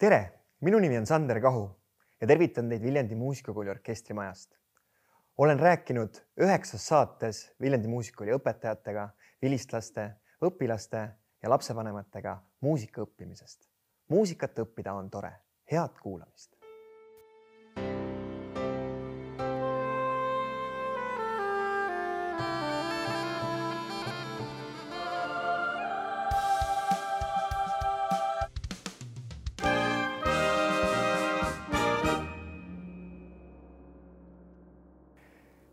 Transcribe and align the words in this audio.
tere, 0.00 0.32
minu 0.64 0.78
nimi 0.80 0.96
on 0.96 1.04
Sander 1.06 1.36
Kahu 1.44 1.66
ja 2.20 2.26
tervitan 2.26 2.70
teid 2.72 2.80
Viljandi 2.82 3.14
Muusikakooli 3.14 3.70
orkestrimajast. 3.70 4.56
olen 5.38 5.60
rääkinud 5.60 6.20
üheksas 6.40 6.86
saates 6.88 7.40
Viljandi 7.60 7.88
Muusikakooli 7.88 8.32
õpetajatega, 8.32 9.08
vilistlaste, 9.42 10.06
õpilaste 10.40 11.02
ja 11.42 11.50
lapsevanematega 11.52 12.38
muusika 12.60 13.04
õppimisest. 13.04 13.68
muusikat 14.08 14.58
õppida 14.58 14.94
on 14.94 15.10
tore, 15.10 15.32
head 15.72 16.00
kuulamist. 16.02 16.59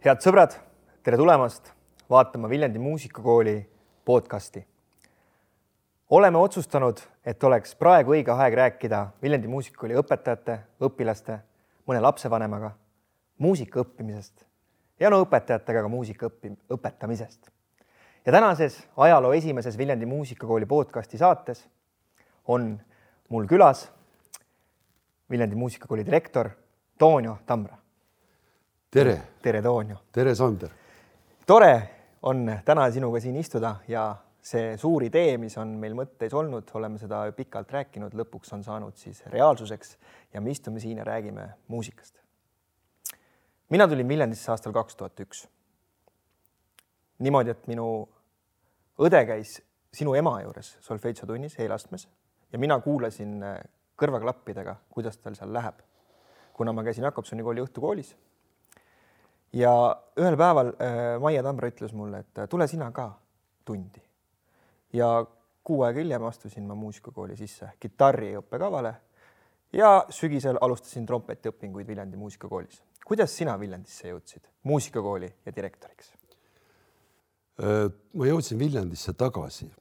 Head 0.07 0.21
sõbrad, 0.23 0.53
tere 1.03 1.17
tulemast 1.19 1.73
vaatama 2.07 2.47
Viljandi 2.47 2.79
Muusikakooli 2.79 3.69
podcasti. 4.05 4.67
oleme 6.09 6.37
otsustanud, 6.37 6.97
et 7.25 7.43
oleks 7.43 7.75
praegu 7.75 8.13
õige 8.15 8.31
aeg 8.31 8.53
rääkida 8.55 9.01
Viljandi 9.21 9.47
Muusikakooli 9.51 9.97
õpetajate, 9.99 10.59
õpilaste, 10.79 11.39
mõne 11.87 11.99
lapsevanemaga 11.99 12.71
muusika 13.37 13.81
õppimisest 13.83 14.45
ja 14.99 15.09
no 15.09 15.19
õpetajatega 15.25 15.81
ka 15.81 15.91
muusika 15.91 16.29
õppi-, 16.29 16.55
õpetamisest. 16.71 17.51
ja 18.25 18.31
tänases 18.31 18.77
ajaloo 18.97 19.33
esimeses 19.33 19.77
Viljandi 19.77 20.05
Muusikakooli 20.05 20.65
podcasti 20.65 21.17
saates 21.17 21.65
on 22.47 22.79
mul 23.29 23.47
külas 23.47 23.89
Viljandi 25.29 25.55
Muusikakooli 25.55 26.05
direktor 26.05 26.49
Toonio 26.97 27.37
Tambra 27.45 27.86
tere. 28.91 29.21
tere, 29.41 29.61
Toonio. 29.61 29.97
tere, 30.11 30.35
Sander. 30.35 30.69
tore 31.45 31.89
on 32.21 32.47
täna 32.65 32.91
sinuga 32.91 33.19
siin 33.19 33.35
istuda 33.35 33.75
ja 33.87 34.15
see 34.41 34.77
suur 34.79 35.03
idee, 35.03 35.35
mis 35.37 35.57
on 35.59 35.73
meil 35.79 35.95
mõtteis 35.95 36.33
olnud, 36.33 36.69
oleme 36.79 36.99
seda 36.99 37.25
pikalt 37.35 37.71
rääkinud, 37.75 38.15
lõpuks 38.15 38.53
on 38.55 38.63
saanud 38.63 38.95
siis 38.95 39.19
reaalsuseks 39.27 39.97
ja 40.33 40.41
me 40.41 40.53
istume 40.55 40.79
siin 40.79 41.01
ja 41.01 41.03
räägime 41.03 41.49
muusikast. 41.67 42.15
mina 43.69 43.87
tulin 43.87 44.07
Viljandisse 44.07 44.51
aastal 44.51 44.73
kaks 44.73 44.95
tuhat 44.95 45.19
üks. 45.19 45.47
niimoodi, 47.19 47.49
et 47.49 47.67
minu 47.67 48.07
õde 48.99 49.25
käis 49.27 49.61
sinu 49.93 50.15
ema 50.15 50.41
juures 50.41 50.77
solfeitsotunnis 50.79 51.59
eelastmes 51.59 52.07
ja 52.51 52.59
mina 52.59 52.79
kuulasin 52.79 53.43
kõrvaklappidega, 53.99 54.75
kuidas 54.89 55.17
tal 55.17 55.35
seal 55.35 55.53
läheb. 55.53 55.75
kuna 56.53 56.71
ma 56.73 56.83
käisin 56.83 57.03
Jakobsoni 57.03 57.43
kooli 57.43 57.61
õhtukoolis 57.61 58.15
ja 59.53 59.71
ühel 60.19 60.37
päeval 60.37 60.73
äh, 60.75 61.19
Maie 61.21 61.43
Tambra 61.43 61.69
ütles 61.71 61.93
mulle, 61.93 62.19
et 62.19 62.49
tule 62.49 62.67
sina 62.67 62.91
ka 62.91 63.11
tundi. 63.65 64.01
ja 64.93 65.25
kuu 65.63 65.81
aega 65.83 65.99
hiljem 65.99 66.23
astusin 66.23 66.63
ma 66.67 66.75
muusikakooli 66.75 67.35
sisse 67.37 67.69
kitarri 67.79 68.35
õppekavale 68.39 68.93
ja 69.73 70.05
sügisel 70.09 70.57
alustasin 70.61 71.05
trompetiõpinguid 71.05 71.87
Viljandi 71.87 72.17
muusikakoolis. 72.17 72.81
kuidas 73.05 73.35
sina 73.37 73.59
Viljandisse 73.59 74.07
jõudsid 74.09 74.47
muusikakooli 74.63 75.33
ja 75.45 75.55
direktoriks? 75.55 76.13
Äh, 77.63 77.91
ma 78.13 78.29
jõudsin 78.29 78.59
Viljandisse 78.59 79.13
tagasi 79.13 79.71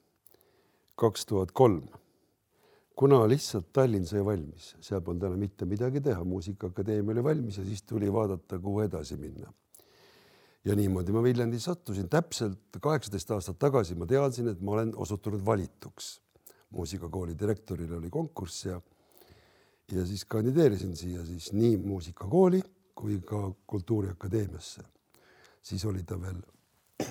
kaks 0.97 1.27
tuhat 1.27 1.53
kolm, 1.53 1.89
kuna 2.97 3.21
lihtsalt 3.29 3.69
Tallinn 3.77 4.09
sai 4.09 4.25
valmis, 4.25 4.73
seal 4.81 5.03
polnud 5.05 5.29
enam 5.29 5.41
mitte 5.41 5.69
midagi 5.69 6.01
teha, 6.05 6.25
Muusikaakadeemia 6.25 7.13
oli 7.13 7.25
valmis 7.25 7.59
ja 7.61 7.65
siis 7.65 7.83
tuli 7.85 8.09
vaadata, 8.13 8.59
kuhu 8.59 8.81
edasi 8.87 9.19
minna. 9.21 9.53
ja 10.65 10.75
niimoodi 10.75 11.13
ma 11.13 11.23
Viljandi 11.23 11.61
sattusin, 11.63 12.09
täpselt 12.11 12.81
kaheksateist 12.83 13.31
aastat 13.31 13.59
tagasi 13.59 13.95
ma 13.95 14.07
teadsin, 14.07 14.49
et 14.49 14.61
ma 14.61 14.73
olen 14.79 14.93
osutunud 14.97 15.45
valituks. 15.45 16.21
muusikakooli 16.71 17.39
direktoril 17.39 17.93
oli 17.99 18.11
konkurss 18.11 18.65
ja 18.65 18.81
ja 19.93 20.07
siis 20.07 20.25
kandideerisin 20.25 20.97
siia 20.97 21.25
siis 21.25 21.53
nii 21.53 21.77
muusikakooli 21.77 22.63
kui 22.95 23.21
ka 23.21 23.53
Kultuuriakadeemiasse. 23.67 24.83
siis 25.63 25.85
oli 25.85 26.03
ta 26.03 26.21
veel 26.21 26.41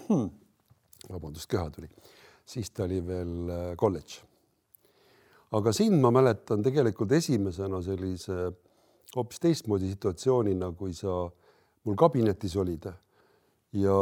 vabandust, 1.13 1.49
köha 1.49 1.69
tuli, 1.69 1.89
siis 2.45 2.71
ta 2.71 2.83
oli 2.83 3.05
veel 3.07 3.51
kolledž. 3.77 4.23
Aga 5.55 5.73
siin 5.75 5.97
ma 6.01 6.11
mäletan 6.13 6.63
tegelikult 6.65 7.13
esimesena 7.15 7.81
sellise 7.85 8.49
hoopis 9.15 9.41
teistmoodi 9.43 9.91
situatsioonina, 9.93 10.71
kui 10.75 10.93
sa 10.95 11.25
mul 11.85 11.97
kabinetis 11.99 12.55
olid 12.59 12.87
ja 13.75 13.99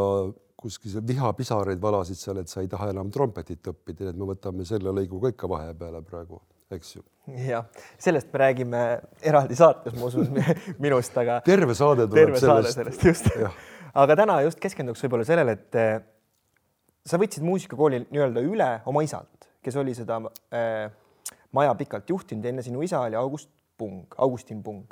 kuskil 0.63 1.02
vihapisaraid 1.08 1.81
valasid 1.81 2.19
seal, 2.19 2.40
et 2.42 2.52
sa 2.52 2.63
ei 2.63 2.69
taha 2.72 2.90
enam 2.94 3.12
trompetit 3.12 3.68
õppida, 3.74 4.12
et 4.12 4.19
me 4.19 4.28
võtame 4.30 4.66
selle 4.68 4.94
lõigu 4.96 5.19
ka 5.22 5.34
ikka 5.34 5.50
vahepeale 5.52 6.02
praegu, 6.08 6.40
eks 6.74 6.96
ju. 6.96 7.03
jah, 7.50 7.68
sellest 8.02 8.31
me 8.31 8.42
räägime 8.46 8.81
eraldi 9.22 9.58
saates, 9.59 9.96
ma 10.00 10.08
usun 10.08 10.31
minust, 10.84 11.18
aga. 11.19 11.42
terve 11.46 11.75
saade 11.78 12.08
tuleb 12.08 12.22
terve 12.31 12.42
sellest. 12.42 12.80
sellest, 12.80 13.06
just. 13.12 13.30
aga 14.06 14.18
täna 14.24 14.40
just 14.47 14.62
keskenduks 14.63 15.03
võib-olla 15.03 15.28
sellele, 15.28 15.58
et 15.59 15.80
eh, 15.81 15.94
sa 17.06 17.19
võtsid 17.19 17.44
muusikakooli 17.46 18.06
nii-öelda 18.08 18.46
üle 18.47 18.72
oma 18.90 19.03
isalt, 19.03 19.52
kes 19.63 19.75
oli 19.80 19.96
seda 19.97 20.22
äh, 20.24 20.88
maja 21.53 21.75
pikalt 21.80 22.09
juhtinud, 22.09 22.46
enne 22.46 22.66
sinu 22.66 22.81
isa 22.86 23.02
oli 23.06 23.18
August 23.19 23.50
Pung, 23.78 24.06
Augustin 24.18 24.64
Pung 24.64 24.86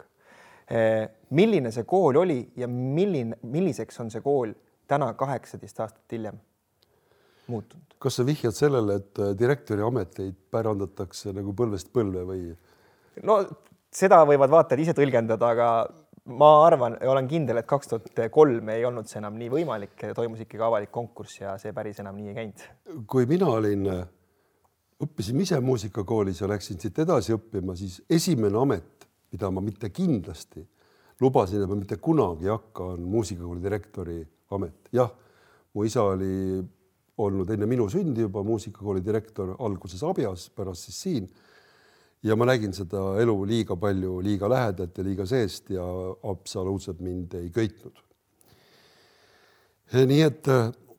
äh,. 0.71 1.09
milline 1.29 1.71
see 1.71 1.83
kool 1.83 2.21
oli 2.21 2.41
ja 2.57 2.67
milline, 2.67 3.37
milliseks 3.43 3.99
on 4.03 4.11
see 4.13 4.23
kool 4.25 4.53
täna 4.87 5.13
kaheksateist 5.17 5.79
aastat 5.79 6.17
hiljem 6.17 6.39
muutunud? 7.47 7.97
kas 8.01 8.17
sa 8.17 8.25
vihjad 8.25 8.55
sellele, 8.57 8.99
et 9.01 9.23
direktori 9.39 9.83
ameteid 9.85 10.37
pärandatakse 10.53 11.33
nagu 11.37 11.53
põlvest 11.57 11.91
põlve 11.93 12.23
või? 12.27 12.45
no 13.27 13.41
seda 13.91 14.21
võivad 14.27 14.53
vaatajad 14.53 14.85
ise 14.85 14.95
tõlgendada, 14.97 15.51
aga 15.55 15.67
ma 16.25 16.51
arvan 16.65 16.97
olen 17.09 17.27
kindel, 17.29 17.59
et 17.61 17.69
kaks 17.69 17.91
tuhat 17.91 18.23
kolm 18.33 18.69
ei 18.73 18.85
olnud 18.87 19.09
see 19.09 19.19
enam 19.21 19.37
nii 19.39 19.49
võimalik, 19.51 19.95
toimus 20.15 20.43
ikkagi 20.45 20.63
avalik 20.65 20.91
konkurss 20.93 21.41
ja 21.41 21.57
see 21.61 21.73
päris 21.75 21.99
enam 22.03 22.17
nii 22.17 22.31
ei 22.31 22.37
käinud. 22.37 22.65
kui 23.09 23.27
mina 23.29 23.49
olin, 23.49 23.87
õppisin 25.01 25.39
ise 25.41 25.59
muusikakoolis 25.63 26.41
ja 26.41 26.49
läksin 26.51 26.79
siit 26.81 26.99
edasi 27.01 27.33
õppima, 27.35 27.75
siis 27.79 28.01
esimene 28.09 28.59
amet, 28.61 29.07
mida 29.33 29.49
ma 29.53 29.63
mitte 29.63 29.89
kindlasti 29.89 30.63
lubasin, 31.21 31.61
et 31.61 31.69
ma 31.69 31.77
mitte 31.77 31.97
kunagi 32.01 32.47
ei 32.47 32.53
hakka, 32.53 32.91
on 32.95 33.07
muusikakooli 33.09 33.63
direktori 33.63 34.19
amet. 34.51 34.89
jah, 34.93 35.11
mu 35.73 35.85
isa 35.85 36.03
oli 36.03 36.61
olnud 37.21 37.49
enne 37.53 37.67
minu 37.69 37.87
sündi 37.89 38.25
juba 38.25 38.43
muusikakooli 38.43 39.03
direktor, 39.05 39.55
alguses 39.59 40.03
Abjas, 40.03 40.49
pärast 40.55 40.89
siis 40.89 41.01
siin 41.05 41.29
ja 42.23 42.35
ma 42.37 42.47
nägin 42.49 42.73
seda 42.73 43.15
elu 43.21 43.35
liiga 43.49 43.77
palju, 43.79 44.19
liiga 44.25 44.49
lähedalt 44.49 44.97
ja 44.97 45.05
liiga 45.05 45.25
seest 45.29 45.71
ja 45.73 45.85
absoluutselt 46.29 47.01
mind 47.01 47.37
ei 47.39 47.49
köitnud. 47.53 47.97
nii 49.93 50.21
et 50.21 50.47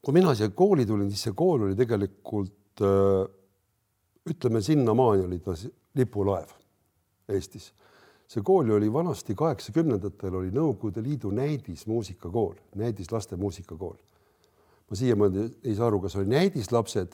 kui 0.02 0.14
mina 0.14 0.34
siia 0.34 0.50
kooli 0.50 0.86
tulin, 0.86 1.10
siis 1.10 1.28
see 1.28 1.36
kool 1.36 1.68
oli 1.68 1.78
tegelikult 1.78 2.82
ütleme, 4.30 4.60
sinnamaani 4.62 5.24
oli 5.24 5.38
ta 5.38 5.54
lipulaev 5.94 6.50
Eestis. 7.28 7.72
see 8.28 8.42
kool 8.42 8.70
oli 8.70 8.92
vanasti 8.92 9.34
kaheksakümnendatel 9.36 10.34
oli 10.34 10.50
Nõukogude 10.50 11.02
Liidu 11.02 11.30
näidismuusikakool, 11.30 12.54
näidislaste 12.74 13.36
muusikakool. 13.36 13.96
ma 14.90 14.96
siiamaani 14.96 15.50
ei 15.64 15.74
saa 15.74 15.86
aru, 15.86 16.00
kas 16.00 16.16
oli 16.16 16.26
näidislapsed 16.26 17.12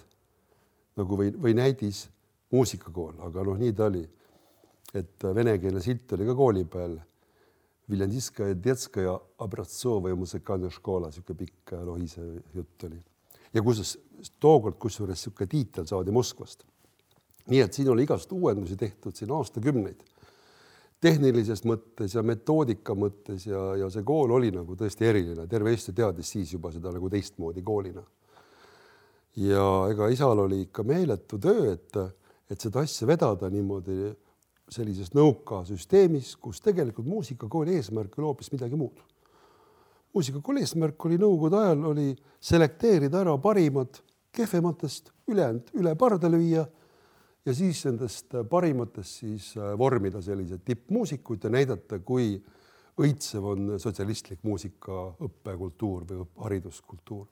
nagu 0.96 1.18
või, 1.18 1.32
või 1.42 1.54
näidis 1.54 2.08
muusikakool, 2.50 3.18
aga 3.26 3.44
noh, 3.44 3.58
nii 3.58 3.72
ta 3.72 3.86
oli. 3.86 4.08
et 4.94 5.24
venekeelne 5.34 5.80
silt 5.80 6.12
oli 6.12 6.26
ka 6.26 6.34
kooli 6.34 6.64
peal. 6.64 6.98
Viljandiskaja 7.90 8.54
detskaja 8.64 9.14
obraztsova 9.38 10.08
ja 10.08 10.16
musikaalne 10.16 10.70
škola, 10.70 11.08
niisugune 11.08 11.38
pikk 11.38 11.72
lohisev 11.84 12.34
jutt 12.54 12.84
oli. 12.84 13.02
ja 13.54 13.62
kusjuures 13.62 14.32
tookord, 14.40 14.76
kusjuures 14.78 15.16
niisugune 15.16 15.46
tiitel 15.46 15.86
saadi 15.86 16.10
Moskvast. 16.10 16.64
Nii 17.48 17.60
et 17.64 17.74
siin 17.74 17.88
oli 17.88 18.04
igast 18.04 18.32
uuendusi 18.32 18.76
tehtud 18.76 19.16
siin 19.16 19.32
aastakümneid 19.32 20.04
tehnilises 21.00 21.62
mõttes 21.68 22.14
ja 22.16 22.22
metoodika 22.26 22.94
mõttes 22.98 23.46
ja, 23.46 23.60
ja 23.78 23.88
see 23.92 24.04
kool 24.06 24.32
oli 24.34 24.50
nagu 24.54 24.76
tõesti 24.78 25.06
eriline, 25.06 25.46
terve 25.50 25.70
Eesti 25.74 25.94
teadis 25.94 26.32
siis 26.34 26.52
juba 26.56 26.72
seda 26.74 26.92
nagu 26.94 27.10
teistmoodi 27.10 27.62
koolina. 27.62 28.02
ja 29.38 29.66
ega 29.92 30.08
isal 30.10 30.38
oli 30.46 30.62
ikka 30.66 30.82
meeletu 30.82 31.38
töö, 31.38 31.72
et 31.72 32.00
et 32.48 32.60
seda 32.60 32.80
asja 32.80 33.06
vedada 33.06 33.50
niimoodi 33.52 34.08
sellises 34.72 35.12
nõukasüsteemis, 35.16 36.34
kus 36.40 36.62
tegelikult 36.64 37.06
muusikakooli 37.06 37.76
eesmärk 37.76 38.18
oli 38.18 38.24
hoopis 38.24 38.50
midagi 38.52 38.76
muud. 38.76 38.98
muusikakooli 40.14 40.64
eesmärk 40.64 41.04
oli 41.04 41.20
nõukogude 41.20 41.62
ajal 41.62 41.84
oli 41.92 42.08
selekteerida 42.40 43.20
ära 43.20 43.36
parimad 43.38 44.00
kehvematest, 44.32 45.12
ülejäänud 45.28 45.70
üle 45.78 45.94
parda 45.94 46.28
lüüa 46.28 46.66
ja 47.48 47.54
siis 47.56 47.80
nendest 47.88 48.34
parimatest 48.50 49.22
siis 49.22 49.48
vormida 49.80 50.20
sellised 50.24 50.60
tippmuusikuid 50.68 51.46
ja 51.46 51.50
näidata, 51.54 51.98
kui 52.04 52.34
õitsev 53.00 53.46
on 53.52 53.74
sotsialistlik 53.80 54.42
muusika 54.44 55.06
õppekultuur 55.24 56.04
või 56.08 56.26
hariduskultuur. 56.44 57.26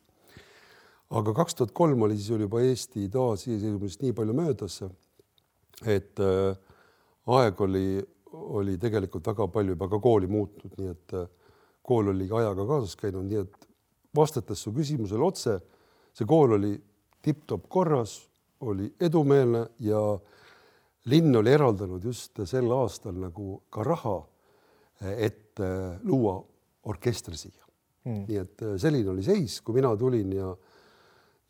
aga 1.10 1.32
kaks 1.34 1.54
tuhat 1.54 1.72
kolm 1.72 2.02
oli 2.02 2.16
siis 2.16 2.30
oli 2.34 2.46
juba 2.46 2.62
Eesti 2.64 3.08
taasiseseisvumisest 3.12 4.02
nii 4.02 4.12
palju 4.12 4.34
möödas, 4.34 4.80
et 5.84 6.18
aeg 7.26 7.60
oli, 7.60 7.86
oli 8.32 8.78
tegelikult 8.78 9.26
väga 9.26 9.48
palju 9.48 9.76
juba 9.76 9.88
ka 9.88 10.00
kooli 10.00 10.26
muutnud, 10.26 10.72
nii 10.78 10.94
et 10.94 11.16
kool 11.82 12.08
oli 12.14 12.30
ajaga 12.30 12.66
kaasas 12.66 12.96
käinud, 12.96 13.28
nii 13.28 13.42
et 13.44 13.68
vastates 14.16 14.62
su 14.64 14.72
küsimusele 14.72 15.22
otse, 15.22 15.58
see 16.16 16.26
kool 16.26 16.56
oli 16.56 16.72
tipp-topp 17.22 17.68
korras, 17.68 18.16
oli 18.60 18.88
edumeelne 19.00 19.66
ja 19.80 20.00
linn 21.06 21.36
oli 21.36 21.52
eraldanud 21.52 22.04
just 22.04 22.40
sel 22.44 22.70
aastal 22.72 23.18
nagu 23.20 23.60
ka 23.70 23.84
raha, 23.84 24.16
et 25.16 25.60
äh, 25.60 25.98
luua 26.04 26.38
orkester 26.88 27.36
siia 27.36 27.66
mm.. 28.04 28.24
nii 28.28 28.40
et 28.40 28.62
äh, 28.64 28.76
selline 28.80 29.12
oli 29.12 29.22
seis, 29.26 29.60
kui 29.60 29.76
mina 29.76 29.92
tulin 29.96 30.32
ja 30.32 30.54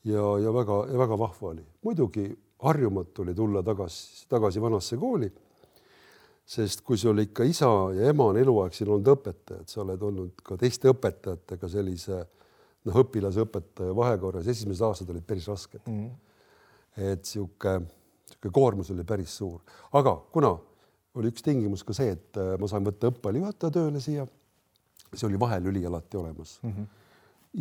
ja, 0.07 0.25
ja 0.43 0.53
väga 0.55 0.87
ja 0.93 0.99
väga 0.99 1.19
vahva 1.19 1.49
oli. 1.49 1.65
muidugi 1.83 2.27
harjumatu 2.63 3.23
oli 3.23 3.35
tulla 3.35 3.63
tagasi, 3.63 4.27
tagasi 4.29 4.63
vanasse 4.63 4.97
kooli 4.97 5.31
sest 6.47 6.85
kui 6.87 6.99
sul 6.99 7.19
ikka 7.19 7.45
isa 7.45 7.69
ja 7.97 8.11
ema 8.13 8.31
on 8.31 8.39
eluaeg 8.39 8.75
siin 8.75 8.91
olnud 8.91 9.09
õpetajad, 9.17 9.67
sa 9.67 9.83
oled 9.83 10.03
olnud 10.03 10.45
ka 10.47 10.59
teiste 10.61 10.91
õpetajatega 10.93 11.71
sellise 11.71 12.21
noh, 12.87 13.01
õpilasõpetaja 13.03 13.95
vahekorras, 13.97 14.47
esimesed 14.47 14.87
aastad 14.87 15.11
olid 15.11 15.27
päris 15.27 15.49
rasked 15.51 15.83
mm. 15.91 16.13
Et 16.97 17.25
sihuke, 17.29 17.79
sihuke 18.31 18.53
koormus 18.55 18.91
oli 18.95 19.05
päris 19.05 19.37
suur, 19.39 19.61
aga 19.93 20.17
kuna 20.33 20.55
oli 21.17 21.33
üks 21.33 21.45
tingimus 21.45 21.85
ka 21.87 21.97
see, 21.97 22.15
et 22.17 22.41
äh, 22.41 22.55
ma 22.61 22.69
sain 22.71 22.85
võtta 22.87 23.11
õppealajuhataja 23.13 23.75
tööle 23.79 24.03
siia, 24.05 24.27
see 25.13 25.27
oli 25.29 25.41
vahelüli 25.41 25.85
alati 25.89 26.21
olemas 26.21 26.59
mm. 26.63 26.73
-hmm. 26.73 26.87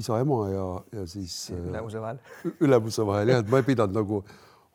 isa, 0.02 0.20
ema 0.20 0.42
ja, 0.52 0.66
ja 1.00 1.06
siis 1.08 1.52
äh, 1.52 1.70
ülemuse 1.72 2.02
vahel 2.02 2.20
ülemuse 2.60 3.06
vahel 3.08 3.34
jah, 3.34 3.44
et 3.44 3.52
ma 3.52 3.62
ei 3.62 3.68
pidanud 3.70 3.96
nagu 3.96 4.24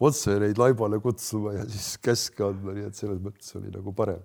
otse 0.00 0.38
neid 0.40 0.58
laibale 0.58 1.00
kutsuma 1.00 1.52
ja 1.58 1.66
siis 1.68 1.96
käske 2.02 2.44
andma, 2.44 2.72
nii 2.76 2.88
et 2.88 2.96
selles 2.96 3.20
mõttes 3.20 3.52
oli 3.60 3.72
nagu 3.74 3.92
parem. 3.92 4.22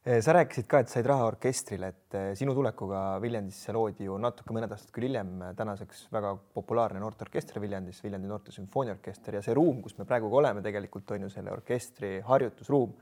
Eh, 0.00 0.22
sa 0.24 0.32
rääkisid 0.32 0.64
ka, 0.64 0.78
et 0.80 0.88
said 0.88 1.04
raha 1.04 1.26
orkestrile, 1.28 1.90
et 1.92 2.14
eh, 2.16 2.30
sinu 2.32 2.54
tulekuga 2.56 3.18
Viljandisse 3.20 3.74
loodi 3.76 4.06
ju 4.06 4.14
natuke 4.16 4.54
mõned 4.56 4.72
aastad 4.72 4.94
küll 4.96 5.04
hiljem 5.04 5.34
eh, 5.44 5.50
tänaseks 5.58 6.06
väga 6.14 6.30
populaarne 6.56 7.02
noorteorkester 7.02 7.60
Viljandis, 7.60 7.98
Viljandi 8.00 8.30
Noorte 8.30 8.54
Sümfooniaorkester. 8.54 9.36
Ja 9.36 9.42
see 9.44 9.52
ruum, 9.58 9.82
kus 9.84 9.98
me 9.98 10.06
praegu 10.08 10.30
ka 10.32 10.38
oleme, 10.40 10.62
tegelikult 10.64 11.12
on 11.12 11.26
ju 11.26 11.28
selle 11.34 11.52
orkestri 11.52 12.14
harjutusruum, 12.24 12.94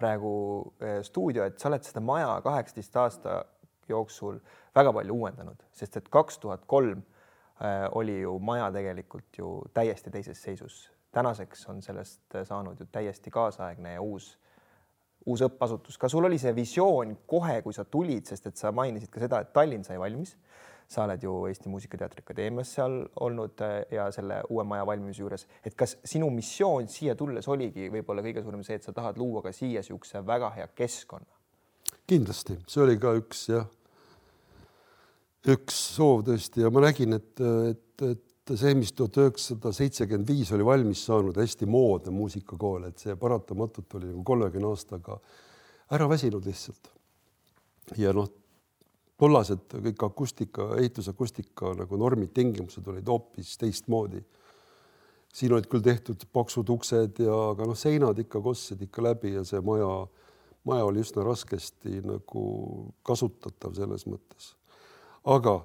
praegu 0.00 0.32
stuudio, 1.04 1.44
et 1.44 1.60
sa 1.60 1.68
oled 1.68 1.84
seda 1.84 2.00
maja 2.04 2.32
kaheksateist 2.44 2.98
aasta 3.00 3.36
jooksul 3.88 4.40
väga 4.76 4.96
palju 4.96 5.20
uuendanud, 5.20 5.60
sest 5.76 6.00
et 6.00 6.08
kaks 6.12 6.40
tuhat 6.40 6.64
kolm 6.68 7.00
oli 7.96 8.18
ju 8.18 8.34
maja 8.44 8.66
tegelikult 8.72 9.40
ju 9.40 9.54
täiesti 9.76 10.12
teises 10.12 10.42
seisus. 10.44 10.82
Tänaseks 11.16 11.64
on 11.72 11.80
sellest 11.84 12.36
saanud 12.44 12.80
ju 12.80 12.88
täiesti 12.92 13.32
kaasaegne 13.32 13.94
ja 13.96 14.04
uus, 14.04 14.34
uus 15.26 15.42
õppeasutus. 15.46 15.98
ka 15.98 16.08
sul 16.08 16.24
oli 16.28 16.38
see 16.38 16.54
visioon 16.54 17.16
kohe, 17.26 17.60
kui 17.62 17.74
sa 17.74 17.84
tulid, 17.84 18.26
sest 18.26 18.46
et 18.50 18.56
sa 18.56 18.72
mainisid 18.72 19.10
ka 19.12 19.22
seda, 19.22 19.40
et 19.42 19.52
Tallinn 19.54 19.84
sai 19.84 19.98
valmis. 19.98 20.36
sa 20.86 21.02
oled 21.02 21.22
ju 21.22 21.32
Eesti 21.50 21.68
Muusikateatri 21.68 22.22
Akadeemias 22.22 22.68
seal 22.76 22.92
olnud 23.20 23.58
äh, 23.66 23.80
ja 23.90 24.04
selle 24.14 24.36
uue 24.54 24.62
maja 24.64 24.84
valmimise 24.86 25.18
juures, 25.18 25.46
et 25.66 25.74
kas 25.74 25.96
sinu 26.04 26.28
missioon 26.30 26.86
siia 26.88 27.16
tulles 27.18 27.48
oligi 27.48 27.88
võib-olla 27.90 28.22
kõige 28.22 28.44
suurem 28.44 28.62
see, 28.62 28.78
et 28.78 28.86
sa 28.86 28.94
tahad 28.94 29.18
luua 29.18 29.42
ka 29.42 29.50
siia 29.52 29.82
niisuguse 29.82 30.22
väga 30.26 30.52
hea 30.54 30.68
keskkonna? 30.78 31.26
kindlasti, 32.06 32.60
see 32.70 32.84
oli 32.84 32.94
ka 33.02 33.16
üks 33.18 33.48
jah, 33.50 33.66
üks 35.50 35.80
soov 35.96 36.22
tõesti 36.28 36.62
ja 36.62 36.70
ma 36.70 36.86
nägin, 36.86 37.18
et, 37.18 37.42
et, 37.72 38.06
et 38.06 38.25
see, 38.54 38.74
mis 38.78 38.92
tuhat 38.94 39.16
üheksasada 39.18 39.72
seitsekümmend 39.74 40.28
viis 40.28 40.52
oli 40.54 40.64
valmis 40.66 41.02
saanud, 41.08 41.36
hästi 41.40 41.66
moodne 41.66 42.12
muusikakool, 42.14 42.86
et 42.90 43.02
see 43.02 43.16
paratamatult 43.18 43.98
oli 43.98 44.12
nagu 44.12 44.22
kolmekümne 44.26 44.70
aastaga 44.70 45.18
ära 45.90 46.08
väsinud 46.08 46.46
lihtsalt. 46.46 46.92
ja 47.98 48.12
noh, 48.14 48.28
tollased 49.18 49.74
kõik 49.74 50.06
akustika, 50.06 50.70
ehitusakustika 50.80 51.74
nagu 51.78 51.98
normid, 51.98 52.32
tingimused 52.34 52.86
olid 52.86 53.06
hoopis 53.08 53.56
teistmoodi. 53.58 54.22
siin 55.36 55.52
olid 55.52 55.66
küll 55.68 55.82
tehtud 55.84 56.22
paksud 56.32 56.68
uksed 56.70 57.18
ja, 57.20 57.34
aga 57.50 57.66
noh, 57.66 57.76
seinad 57.76 58.18
ikka 58.18 58.40
kostsid 58.40 58.82
ikka 58.82 59.02
läbi 59.02 59.34
ja 59.34 59.44
see 59.44 59.60
maja, 59.60 60.06
maja 60.64 60.84
oli 60.84 61.02
üsna 61.02 61.24
raskesti 61.26 62.00
nagu 62.04 62.92
kasutatav 63.02 63.74
selles 63.74 64.06
mõttes. 64.06 64.54
aga 65.24 65.64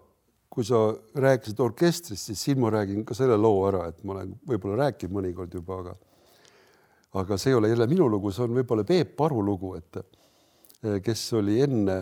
kui 0.52 0.66
sa 0.68 0.80
rääkisid 1.16 1.60
orkestrist, 1.64 2.28
siis 2.28 2.42
siin 2.44 2.60
ma 2.60 2.72
räägin 2.74 3.06
ka 3.08 3.16
selle 3.16 3.38
loo 3.40 3.62
ära, 3.70 3.86
et 3.88 4.02
ma 4.04 4.18
olen 4.18 4.34
võib-olla 4.48 4.86
rääkinud 4.86 5.16
mõnikord 5.16 5.54
juba, 5.56 5.78
aga 5.80 5.96
aga 7.22 7.38
see 7.40 7.52
ei 7.52 7.58
ole 7.58 7.70
jälle 7.72 7.88
minu 7.92 8.08
lugu, 8.10 8.32
see 8.32 8.44
on 8.46 8.56
võib-olla 8.56 8.86
Peep 8.88 9.20
Aru 9.22 9.42
lugu, 9.44 9.74
et 9.80 10.00
eh, 10.00 11.00
kes 11.04 11.24
oli 11.40 11.58
enne 11.64 11.98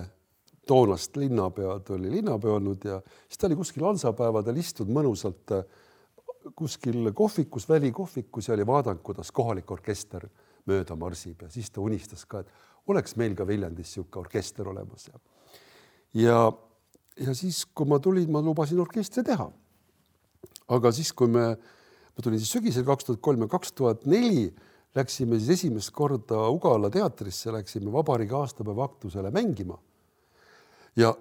toonast 0.69 1.17
linnapead, 1.17 1.89
oli 1.95 2.11
linnapea 2.13 2.51
olnud 2.59 2.85
ja 2.85 2.99
siis 3.25 3.41
ta 3.41 3.47
oli 3.49 3.57
kuskil 3.57 3.87
Hansapäevadel 3.87 4.59
istunud 4.61 4.93
mõnusalt 4.99 5.55
eh, 5.57 5.63
kuskil 6.57 7.09
kohvikus, 7.17 7.65
välikohvikus 7.69 8.49
ja 8.49 8.55
oli 8.57 8.67
vaadanud, 8.69 9.01
kuidas 9.05 9.33
kohalik 9.33 9.71
orkester 9.71 10.27
mööda 10.69 10.97
marsib 10.97 11.45
ja 11.45 11.49
siis 11.53 11.69
ta 11.73 11.81
unistas 11.81 12.25
ka, 12.29 12.43
et 12.43 12.89
oleks 12.89 13.17
meil 13.17 13.35
ka 13.37 13.47
Viljandis 13.47 13.89
niisugune 13.89 14.25
orkester 14.25 14.69
olemas 14.69 15.09
ja 15.09 15.21
ja 16.17 16.37
ja 17.19 17.35
siis, 17.35 17.65
kui 17.75 17.87
ma 17.89 17.99
tulin, 18.03 18.29
ma 18.31 18.41
lubasin 18.43 18.79
orkestri 18.79 19.23
teha. 19.27 19.49
aga 20.69 20.91
siis, 20.93 21.11
kui 21.13 21.27
me, 21.31 21.45
ma 22.15 22.23
tulin 22.23 22.39
siis 22.39 22.51
sügisel 22.53 22.85
kaks 22.87 23.07
tuhat 23.07 23.21
kolm 23.25 23.45
ja 23.45 23.51
kaks 23.51 23.73
tuhat 23.73 24.05
neli 24.09 24.49
läksime 24.95 25.39
siis 25.39 25.59
esimest 25.59 25.91
korda 25.93 26.47
Ugala 26.49 26.89
teatrisse, 26.93 27.51
läksime 27.53 27.91
vabariigi 27.93 28.35
aastapäeva 28.35 28.85
aktusele 28.85 29.31
mängima. 29.31 29.77
ja, 30.95 31.13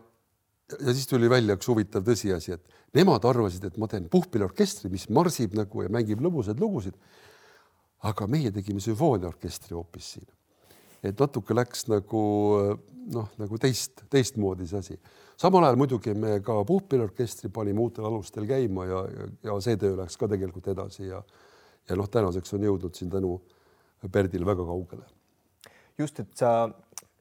ja 0.81 0.93
siis 0.93 1.07
tuli 1.07 1.31
välja 1.31 1.57
üks 1.57 1.69
huvitav 1.69 2.05
tõsiasi, 2.05 2.55
et 2.57 2.97
nemad 2.97 3.25
arvasid, 3.25 3.65
et 3.65 3.77
ma 3.77 3.89
teen 3.89 4.09
puhkpilliorkestri, 4.09 4.91
mis 4.91 5.09
marsib 5.09 5.55
nagu 5.57 5.83
ja 5.83 5.93
mängib 5.93 6.23
lõbusaid 6.25 6.61
lugusid. 6.61 6.95
aga 7.99 8.27
meie 8.31 8.51
tegime 8.55 8.81
sümfooniaorkestri 8.81 9.75
hoopis 9.75 10.13
siin. 10.13 10.27
et 11.03 11.19
natuke 11.19 11.55
läks 11.55 11.89
nagu 11.89 12.23
noh, 13.13 13.29
nagu 13.39 13.59
teist, 13.59 14.05
teistmoodi 14.11 14.67
see 14.67 14.79
asi 14.79 15.01
samal 15.39 15.65
ajal 15.65 15.79
muidugi 15.79 16.15
me 16.19 16.39
ka 16.45 16.57
puhkpilliorkestri 16.67 17.51
panime 17.55 17.81
uutel 17.81 18.09
alustel 18.09 18.47
käima 18.47 18.87
ja, 18.87 19.05
ja, 19.13 19.29
ja 19.51 19.61
see 19.65 19.77
töö 19.81 19.97
läks 20.01 20.17
ka 20.19 20.29
tegelikult 20.31 20.73
edasi 20.75 21.07
ja 21.09 21.23
ja 21.89 21.97
noh, 21.97 22.09
tänaseks 22.13 22.53
on 22.57 22.67
jõudnud 22.67 22.97
siin 22.97 23.11
tänu 23.11 23.39
Perdile 24.13 24.47
väga 24.47 24.65
kaugele. 24.65 25.07
just, 25.99 26.21
et 26.21 26.37
sa 26.37 26.69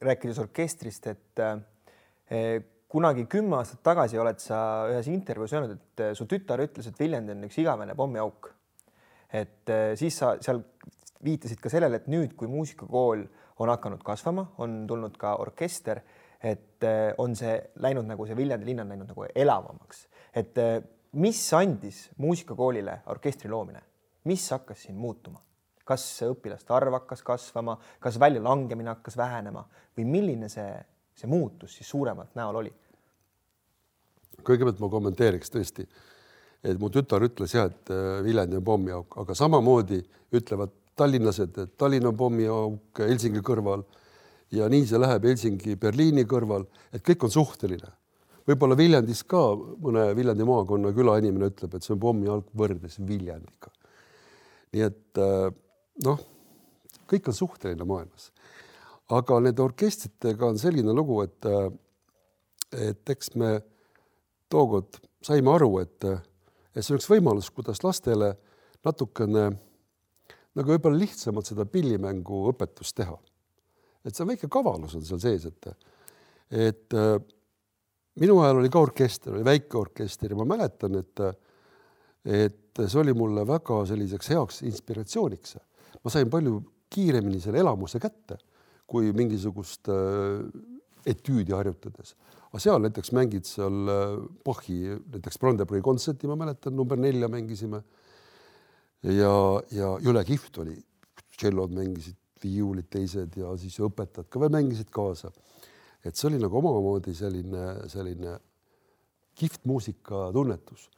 rääkides 0.02 0.40
orkestrist, 0.40 1.08
et 1.08 1.40
eh, 1.40 2.60
kunagi 2.90 3.26
kümme 3.26 3.58
aastat 3.58 3.82
tagasi 3.84 4.20
oled 4.22 4.38
sa 4.40 4.60
ühes 4.92 5.08
intervjuus 5.10 5.56
öelnud, 5.56 5.74
et 5.74 6.04
eh, 6.06 6.14
su 6.14 6.28
tütar 6.30 6.62
ütles, 6.62 6.88
et 6.88 7.00
Viljandi 7.00 7.34
on 7.34 7.48
üks 7.48 7.58
igavene 7.58 7.96
pommiauk. 7.96 8.52
et 9.34 9.70
eh, 9.70 9.96
siis 9.96 10.18
sa 10.18 10.36
seal 10.42 10.62
viitasid 11.24 11.60
ka 11.60 11.70
sellele, 11.70 11.98
et 11.98 12.08
nüüd, 12.08 12.36
kui 12.38 12.48
muusikakool 12.48 13.26
on 13.58 13.70
hakanud 13.74 14.04
kasvama, 14.06 14.52
on 14.62 14.84
tulnud 14.88 15.18
ka 15.18 15.36
orkester 15.42 16.04
et 16.44 16.67
eh, 16.84 17.14
on 17.18 17.36
see 17.36 17.56
läinud 17.84 18.08
nagu 18.08 18.26
see 18.28 18.38
Viljandi 18.38 18.68
linn 18.68 18.84
on 18.84 18.94
läinud 18.94 19.12
nagu 19.12 19.26
elavamaks, 19.34 20.06
et 20.36 20.58
eh, 20.62 20.80
mis 21.18 21.42
andis 21.58 22.08
muusikakoolile 22.22 23.02
orkestri 23.14 23.50
loomine, 23.52 23.82
mis 24.28 24.44
hakkas 24.54 24.88
siin 24.88 24.98
muutuma, 25.00 25.42
kas 25.88 26.04
õpilaste 26.28 26.74
arv 26.76 27.00
hakkas 27.00 27.24
kasvama, 27.26 27.78
kas 28.04 28.20
väljalangemine 28.20 28.92
hakkas 28.96 29.18
vähenema? 29.18 29.64
Või 29.98 30.06
milline 30.12 30.50
see, 30.52 30.68
see 31.16 31.30
muutus 31.32 31.78
siis 31.80 31.90
suuremalt 31.90 32.36
näol 32.38 32.64
oli? 32.64 32.74
kõigepealt 34.48 34.78
ma 34.80 34.88
kommenteeriks 34.88 35.50
tõesti, 35.52 35.84
et 36.64 36.78
mu 36.80 36.92
tütar 36.94 37.24
ütles 37.26 37.56
jah, 37.56 37.72
et 37.72 37.90
eh, 37.92 38.20
Viljandi 38.24 38.60
on 38.60 38.68
pommiauk, 38.68 39.18
aga 39.24 39.36
samamoodi 39.36 40.04
ütlevad 40.38 40.76
tallinlased, 40.98 41.58
et 41.62 41.74
Tallinn 41.78 42.10
on 42.10 42.18
pommiauk 42.18 43.02
Helsingi 43.04 43.42
kõrval 43.46 43.84
ja 44.52 44.68
nii 44.72 44.86
see 44.88 45.00
läheb 45.00 45.26
Helsingi, 45.28 45.76
Berliini 45.80 46.26
kõrval, 46.30 46.68
et 46.94 47.04
kõik 47.06 47.28
on 47.28 47.34
suhteline. 47.34 47.90
võib-olla 48.48 48.78
Viljandis 48.80 49.24
ka 49.28 49.42
mõne 49.84 50.08
Viljandi 50.16 50.48
maakonna 50.48 50.94
külainimene 50.96 51.52
ütleb, 51.52 51.76
et 51.76 51.84
see 51.84 51.94
on 51.96 52.00
pommijalg 52.00 52.48
võrreldes 52.56 53.00
Viljandiga. 53.08 53.72
nii 54.74 54.84
et 54.84 55.22
äh, 55.24 55.52
noh, 56.06 56.24
kõik 57.08 57.28
on 57.28 57.34
suhteline 57.34 57.84
maailmas. 57.84 58.32
aga 59.10 59.40
nende 59.40 59.62
orkestritega 59.64 60.48
on 60.48 60.58
selline 60.60 60.94
lugu, 60.94 61.22
et, 61.22 61.46
äh, 61.46 61.72
et 62.90 63.10
eks 63.10 63.36
me 63.36 63.62
tookord 64.50 65.00
saime 65.22 65.52
aru, 65.52 65.80
et, 65.80 66.04
et 66.76 66.84
see 66.84 66.94
oleks 66.94 67.10
võimalus, 67.10 67.50
kuidas 67.52 67.84
lastele 67.84 68.36
natukene 68.86 69.50
nagu 70.58 70.74
võib-olla 70.74 70.98
lihtsamalt 70.98 71.50
seda 71.50 71.66
pillimängu 71.70 72.48
õpetust 72.52 72.96
teha. 72.98 73.18
Et 74.08 74.16
see 74.16 74.28
väike 74.28 74.50
kavalus 74.52 74.96
on 74.98 75.04
seal 75.06 75.20
sees, 75.22 75.48
et, 75.50 75.68
et 76.68 76.96
äh, 76.96 77.18
minu 78.22 78.40
ajal 78.44 78.62
oli 78.62 78.72
ka 78.74 78.82
orkester, 78.88 79.36
oli 79.36 79.46
väike 79.46 79.78
orkester 79.78 80.34
ja 80.34 80.40
ma 80.40 80.48
mäletan, 80.56 80.98
et, 81.02 81.24
et 82.26 82.84
see 82.84 83.02
oli 83.04 83.14
mulle 83.18 83.46
väga 83.48 83.84
selliseks 83.90 84.34
heaks 84.34 84.64
inspiratsiooniks. 84.68 85.58
ma 86.04 86.14
sain 86.14 86.30
palju 86.30 86.62
kiiremini 86.94 87.42
selle 87.44 87.60
elamuse 87.60 88.00
kätte 88.00 88.38
kui 88.88 89.12
mingisugust 89.16 89.90
äh, 89.92 90.44
etüüdi 91.08 91.56
harjutades. 91.56 92.16
aga 92.48 92.62
seal 92.64 92.84
näiteks 92.84 93.12
mängid 93.16 93.48
seal 93.48 93.92
äh, 93.92 94.14
Bachi 94.46 94.80
näiteks 94.96 95.40
Brandenburgi 95.42 95.84
kontserti, 95.84 96.28
ma 96.28 96.38
mäletan, 96.40 96.76
number 96.76 97.00
nelja 97.00 97.28
mängisime. 97.32 97.84
ja, 99.04 99.34
ja 99.72 99.92
jõle 100.04 100.24
kihvt 100.26 100.64
oli, 100.64 100.78
tšellod 101.38 101.76
mängisid, 101.76 102.18
viiulid 102.44 102.90
teised 102.94 103.38
ja 103.40 103.54
siis 103.60 103.78
õpetajad 103.84 104.30
ka 104.30 104.42
veel 104.42 104.54
mängisid 104.54 104.92
kaasa. 104.94 105.32
et 106.04 106.16
see 106.16 106.28
oli 106.30 106.40
nagu 106.40 106.58
omamoodi 106.60 107.14
selline, 107.16 107.64
selline 107.92 108.38
kihvt 109.36 109.66
muusikatunnetus 109.66 110.90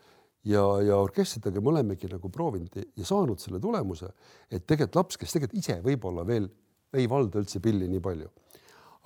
ja, 0.46 0.63
ja 0.86 0.98
orkestritega 0.98 1.62
me 1.62 1.74
olemegi 1.74 2.10
nagu 2.12 2.29
proovinud 2.29 2.75
ja 2.77 3.05
saanud 3.05 3.39
selle 3.39 3.60
tulemuse, 3.60 4.12
et 4.51 4.65
tegelikult 4.65 5.01
laps, 5.01 5.17
kes 5.17 5.36
tegelikult 5.36 5.63
ise 5.63 5.79
võib-olla 5.86 6.25
veel 6.27 6.50
ei 6.93 7.10
valda 7.10 7.41
üldse 7.41 7.62
pilli 7.62 7.88
nii 7.89 8.01
palju, 8.01 8.29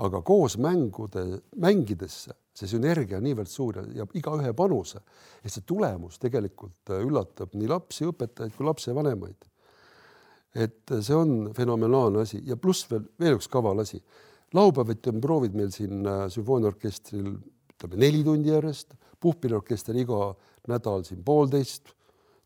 aga 0.04 0.22
koos 0.26 0.58
mängude, 0.58 1.26
mängidesse 1.62 2.36
see 2.58 2.70
sünergia 2.70 3.18
on 3.18 3.26
niivõrd 3.26 3.50
suur 3.50 3.80
ja, 3.96 4.06
igaühe 4.18 4.54
panuse, 4.58 5.02
et 5.42 5.52
see 5.52 5.66
tulemus 5.68 6.20
tegelikult 6.22 6.94
üllatab 7.00 7.56
nii 7.58 7.70
lapsi, 7.72 8.06
õpetajaid 8.10 8.54
kui 8.58 8.68
lapsevanemaid. 8.68 9.50
Et 10.54 10.94
see 11.02 11.16
on 11.18 11.50
fenomenaalne 11.56 12.22
asi. 12.24 12.42
Ja 12.46 12.58
pluss 12.58 12.86
veel, 12.90 13.06
veel 13.20 13.40
üks 13.40 13.50
kaval 13.52 13.82
asi. 13.84 14.02
laupäeviti 14.54 15.10
on 15.10 15.22
proovid 15.22 15.56
meil 15.58 15.72
siin 15.74 16.06
äh, 16.06 16.28
sümfooniaorkestril 16.30 17.32
ütleme 17.74 18.00
neli 18.00 18.24
tundi 18.24 18.52
järjest, 18.52 18.94
puhkpilliorkester 19.20 19.98
iga 19.98 20.34
nädal 20.70 21.04
siin 21.04 21.24
poolteist 21.26 21.90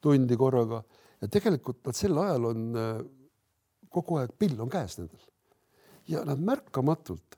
tundi 0.02 0.38
korraga. 0.38 0.84
Ja 1.22 1.28
tegelikult 1.28 1.84
nad 1.86 1.98
sel 1.98 2.18
ajal 2.18 2.52
on 2.52 2.68
äh, 2.76 3.02
kogu 3.90 4.22
aeg 4.22 4.34
pill 4.40 4.60
on 4.62 4.72
käes 4.72 4.98
nendel. 5.00 5.24
Ja 6.08 6.24
nad 6.26 6.40
märkamatult 6.40 7.36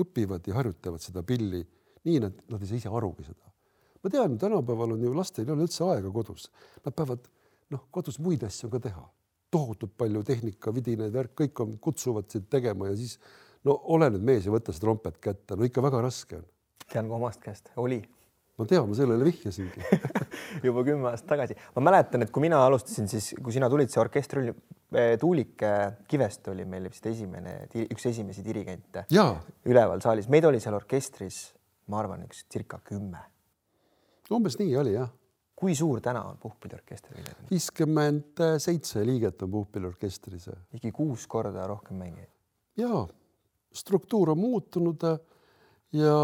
õpivad 0.00 0.46
ja 0.46 0.58
harjutavad 0.58 1.02
seda 1.02 1.22
pilli 1.26 1.62
nii, 2.04 2.20
nad, 2.22 2.36
nad 2.50 2.60
ei 2.60 2.68
saa 2.68 2.80
ise 2.80 2.92
arugi 2.92 3.24
seda. 3.26 3.48
ma 4.02 4.10
tean, 4.10 4.36
tänapäeval 4.40 4.94
on 4.94 5.02
ju 5.04 5.12
lastel 5.12 5.44
ei 5.44 5.52
ole 5.52 5.66
üldse 5.66 5.84
aega 5.84 6.10
kodus, 6.12 6.46
nad 6.84 6.94
peavad 6.96 7.26
noh, 7.70 7.82
kodus 7.92 8.16
muid 8.22 8.44
asju 8.46 8.70
ka 8.72 8.80
teha, 8.80 9.02
tohutult 9.50 9.96
palju 9.98 10.22
tehnika, 10.26 10.74
vidinaid, 10.74 11.12
värk, 11.14 11.34
kõik 11.42 11.64
on, 11.64 11.74
kutsuvad 11.82 12.30
sind 12.30 12.46
tegema 12.52 12.90
ja 12.90 12.96
siis 12.98 13.18
no 13.66 13.76
ole 13.94 14.10
nüüd 14.14 14.24
mees 14.26 14.46
ja 14.46 14.54
võta 14.54 14.74
see 14.74 14.84
trompet 14.84 15.18
kätte, 15.22 15.58
no 15.58 15.66
ikka 15.66 15.84
väga 15.84 16.02
raske 16.06 16.40
on. 16.40 16.48
tean 16.90 17.10
ka 17.10 17.18
omast 17.18 17.42
käest, 17.44 17.72
oli 17.80 18.00
ma 18.60 18.66
tean, 18.68 18.88
ma 18.90 18.96
sellele 18.96 19.24
vihjasingi 19.24 19.84
juba 20.66 20.84
kümme 20.86 21.08
aastat 21.10 21.32
tagasi. 21.34 21.56
ma 21.76 21.84
mäletan, 21.88 22.24
et 22.24 22.32
kui 22.34 22.44
mina 22.44 22.60
alustasin, 22.66 23.08
siis 23.10 23.32
kui 23.40 23.54
sina 23.56 23.70
tulid, 23.72 23.90
see 23.92 24.02
orkester 24.02 24.42
oli, 24.42 24.54
eh, 24.92 25.14
Tuulik 25.20 25.64
Kivest 26.10 26.50
oli 26.52 26.66
meil 26.68 26.88
vist 26.90 27.06
esimene, 27.08 27.56
üks 27.86 28.08
esimesi 28.10 28.44
dirigente 28.46 29.06
üleval 29.68 30.04
saalis, 30.04 30.28
meid 30.32 30.48
oli 30.48 30.60
seal 30.62 30.76
orkestris, 30.76 31.40
ma 31.90 32.02
arvan, 32.02 32.26
üks 32.28 32.44
circa 32.52 32.82
kümme. 32.84 33.24
umbes 34.30 34.60
nii 34.60 34.76
oli 34.78 34.94
jah. 34.94 35.10
Kui 35.60 35.74
suur 35.76 36.00
täna 36.00 36.24
on 36.30 36.38
puhkpilliorkester? 36.40 37.18
viiskümmend 37.50 38.40
seitse 38.58 39.04
liiget 39.06 39.42
on 39.42 39.50
puhkpilliorkestris. 39.50 40.48
ligi 40.72 40.92
kuus 40.92 41.26
korda 41.26 41.66
rohkem 41.68 42.00
mängijaid. 42.00 42.32
ja 42.76 43.06
struktuur 43.72 44.30
on 44.30 44.38
muutunud 44.38 45.04
ja 45.92 46.16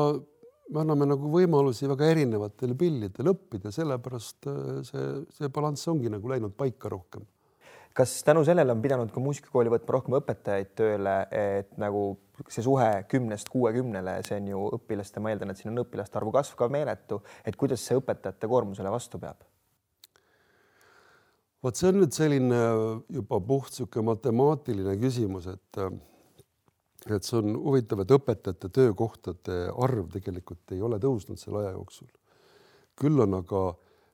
me 0.73 0.83
anname 0.83 1.07
nagu 1.13 1.31
võimalusi 1.31 1.89
väga 1.91 2.11
erinevatel 2.15 2.75
pillidel 2.79 3.31
õppida, 3.33 3.73
sellepärast 3.75 4.49
äh, 4.51 4.61
see, 4.87 5.07
see 5.37 5.51
balanss 5.55 5.89
ongi 5.93 6.11
nagu 6.13 6.31
läinud 6.31 6.57
paika 6.59 6.91
rohkem. 6.93 7.27
Kas 7.97 8.13
tänu 8.25 8.45
sellele 8.45 8.73
on 8.73 8.83
pidanud 8.85 9.11
ka 9.13 9.21
muusikakooli 9.25 9.73
võtma 9.73 9.97
rohkem 9.97 10.17
õpetajaid 10.19 10.73
tööle, 10.77 11.17
et 11.33 11.77
nagu 11.81 12.07
see 12.53 12.65
suhe 12.65 12.89
kümnest 13.09 13.49
kuuekümnele, 13.49 14.19
see 14.27 14.37
on 14.37 14.51
ju 14.53 14.65
õpilaste, 14.77 15.23
ma 15.25 15.33
eeldan, 15.33 15.53
et 15.53 15.61
siin 15.61 15.73
on 15.73 15.85
õpilaste 15.87 16.19
arvu 16.21 16.35
kasv 16.35 16.59
ka 16.59 16.69
meeletu, 16.73 17.23
et 17.49 17.57
kuidas 17.57 17.85
see 17.87 17.97
õpetajate 17.97 18.51
koormusele 18.53 18.93
vastu 18.93 19.21
peab? 19.23 19.45
vot 21.65 21.75
see 21.75 21.89
on 21.89 21.97
nüüd 21.99 22.13
selline 22.15 22.59
juba 23.11 23.41
puht 23.43 23.73
niisugune 23.73 24.07
matemaatiline 24.13 24.93
küsimus, 25.01 25.49
et 25.51 25.81
et 27.07 27.27
see 27.27 27.39
on 27.39 27.57
huvitav, 27.63 28.03
et 28.03 28.13
õpetajate 28.17 28.71
töökohtade 28.75 29.57
arv 29.83 30.11
tegelikult 30.13 30.75
ei 30.75 30.83
ole 30.83 30.99
tõusnud 31.03 31.41
selle 31.41 31.65
aja 31.65 31.73
jooksul. 31.75 32.11
küll 32.97 33.21
on 33.25 33.41
aga 33.41 33.63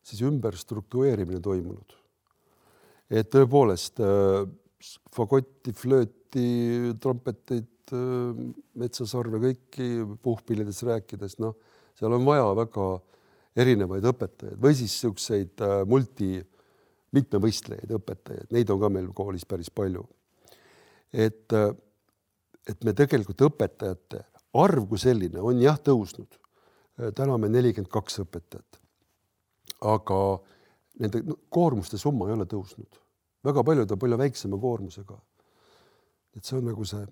siis 0.02 0.22
ümberstruktureerimine 0.26 1.40
toimunud. 1.40 1.96
Et 3.12 3.28
tõepoolest 3.32 4.00
äh, 4.02 4.46
fagotti, 5.12 5.74
flööti, 5.76 6.46
trompeteid, 7.02 7.92
äh, 7.92 8.42
metsasarve, 8.80 9.40
kõiki 9.42 9.90
puhkpillidest 10.24 10.86
rääkides, 10.88 11.38
noh, 11.42 11.58
seal 11.98 12.16
on 12.16 12.24
vaja 12.26 12.48
väga 12.56 12.88
erinevaid 13.62 14.08
õpetajaid 14.08 14.60
või 14.62 14.76
siis 14.78 14.94
niisuguseid 14.96 15.64
äh, 15.64 15.78
multi, 15.88 16.34
mitmevõistlejaid 17.12 17.96
õpetajaid, 17.98 18.52
neid 18.56 18.70
on 18.72 18.80
ka 18.80 18.92
meil 18.92 19.08
koolis 19.16 19.44
päris 19.48 19.70
palju. 19.70 20.06
et 21.12 21.52
et 22.70 22.84
me 22.86 22.94
tegelikult 22.94 23.42
õpetajate 23.42 24.22
arv 24.54 24.86
kui 24.88 25.00
selline 25.00 25.40
on 25.40 25.60
jah 25.60 25.78
tõusnud. 25.80 26.38
täna 27.16 27.38
me 27.38 27.48
nelikümmend 27.48 27.90
kaks 27.92 28.20
õpetajat. 28.24 28.80
aga 29.80 30.18
nende 31.00 31.22
koormuste 31.50 31.98
summa 31.98 32.28
ei 32.28 32.36
ole 32.36 32.46
tõusnud, 32.46 33.01
väga 33.44 33.64
paljud 33.66 33.94
on 33.94 34.02
palju 34.04 34.18
väiksema 34.20 34.60
koormusega. 34.60 35.18
et 36.36 36.44
see 36.44 36.58
on 36.58 36.68
nagu 36.70 36.84
see 36.88 37.06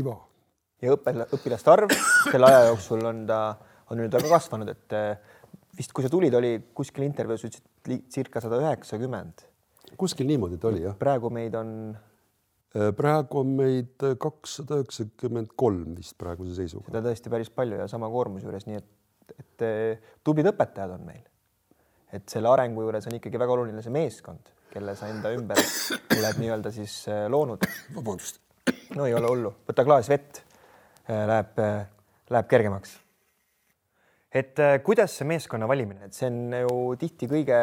iva. 0.00 0.16
ja 0.82 0.94
õppe, 0.96 1.14
õpilaste 1.36 1.72
arv 1.72 1.94
selle 2.30 2.46
aja 2.46 2.66
jooksul 2.70 3.04
on 3.06 3.26
ta, 3.26 3.40
on 3.90 4.00
nüüd 4.02 4.12
väga 4.12 4.28
kasvanud, 4.28 4.68
et 4.68 4.96
eh, 4.96 5.16
vist 5.76 5.92
kui 5.92 6.04
sa 6.04 6.10
tulid, 6.12 6.34
oli 6.34 6.56
kuskil 6.74 7.04
intervjuus 7.06 7.48
ütlesid 7.48 8.06
circa 8.12 8.40
sada 8.40 8.60
üheksakümmend. 8.62 9.46
kuskil 9.96 10.26
niimoodi 10.26 10.58
ta 10.58 10.72
oli 10.72 10.86
jah. 10.86 10.96
praegu 10.98 11.30
meid 11.30 11.54
on 11.58 11.74
Äh, 12.70 12.92
praegu 12.94 13.40
on 13.42 13.56
meid 13.58 14.04
kakssada 14.22 14.78
üheksakümmend 14.78 15.56
kolm 15.58 15.96
vist 15.96 16.14
praeguse 16.20 16.54
seisuga. 16.54 16.86
seda 16.86 17.02
tõesti 17.02 17.32
päris 17.32 17.50
palju 17.50 17.80
ja 17.80 17.88
sama 17.90 18.06
koormuse 18.12 18.46
juures, 18.46 18.66
nii 18.68 18.78
et, 18.78 19.32
et 19.34 19.64
äh, 19.66 20.12
tublid 20.22 20.46
õpetajad 20.52 20.94
on 20.94 21.02
meil. 21.08 21.24
Et 22.12 22.26
selle 22.30 22.50
arengu 22.50 22.84
juures 22.86 23.06
on 23.06 23.16
ikkagi 23.18 23.40
väga 23.40 23.56
oluline 23.56 23.82
see 23.84 23.94
meeskond, 23.94 24.52
kelle 24.70 24.94
sa 24.98 25.10
enda 25.10 25.32
ümber 25.34 25.60
oled 26.16 26.40
nii-öelda 26.42 26.72
siis 26.74 27.02
loonud. 27.30 27.66
vabandust. 27.96 28.40
no 28.96 29.06
ei 29.06 29.14
ole 29.14 29.30
hullu, 29.30 29.54
võta 29.68 29.86
klaas 29.86 30.10
vett. 30.10 30.44
Läheb, 31.10 31.56
läheb 32.30 32.46
kergemaks. 32.46 32.92
et 34.30 34.60
kuidas 34.86 35.16
see 35.18 35.26
meeskonna 35.26 35.66
valimine, 35.66 36.04
et 36.06 36.14
see 36.14 36.28
on 36.30 36.54
ju 36.54 36.74
tihti 37.00 37.26
kõige, 37.26 37.58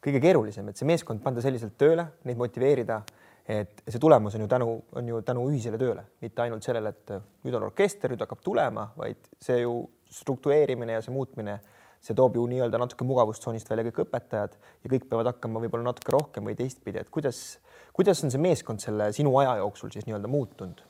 kõige 0.00 0.22
keerulisem, 0.24 0.70
et 0.70 0.80
see 0.80 0.88
meeskond 0.88 1.20
panda 1.20 1.44
selliselt 1.44 1.76
tööle, 1.76 2.06
neid 2.24 2.40
motiveerida 2.40 3.02
et 3.48 3.80
see 3.88 4.00
tulemus 4.00 4.34
on 4.36 4.44
ju 4.44 4.48
tänu, 4.48 4.68
on 4.92 5.08
ju 5.08 5.22
tänu 5.24 5.46
ühisele 5.48 5.78
tööle, 5.80 6.04
mitte 6.20 6.44
ainult 6.44 6.66
sellele, 6.66 6.92
et 6.92 7.12
nüüd 7.46 7.56
on 7.56 7.64
orkester, 7.70 8.12
nüüd 8.12 8.20
hakkab 8.20 8.42
tulema, 8.44 8.90
vaid 8.98 9.30
see 9.40 9.62
ju 9.62 9.80
struktureerimine 10.12 10.98
ja 10.98 11.04
see 11.04 11.14
muutmine, 11.14 11.56
see 12.04 12.16
toob 12.18 12.36
ju 12.38 12.44
nii-öelda 12.50 12.80
natuke 12.80 13.06
mugavustsoonist 13.06 13.70
välja 13.70 13.86
kõik 13.88 14.02
õpetajad 14.04 14.54
ja 14.84 14.92
kõik 14.92 15.08
peavad 15.10 15.32
hakkama 15.32 15.62
võib-olla 15.64 15.90
natuke 15.90 16.14
rohkem 16.14 16.46
või 16.48 16.56
teistpidi, 16.58 17.00
et 17.02 17.10
kuidas, 17.14 17.58
kuidas 17.96 18.22
on 18.24 18.34
see 18.34 18.42
meeskond 18.42 18.82
selle 18.84 19.10
sinu 19.16 19.34
aja 19.42 19.58
jooksul 19.62 19.92
siis 19.94 20.06
nii-öelda 20.08 20.30
muutunud? 20.30 20.84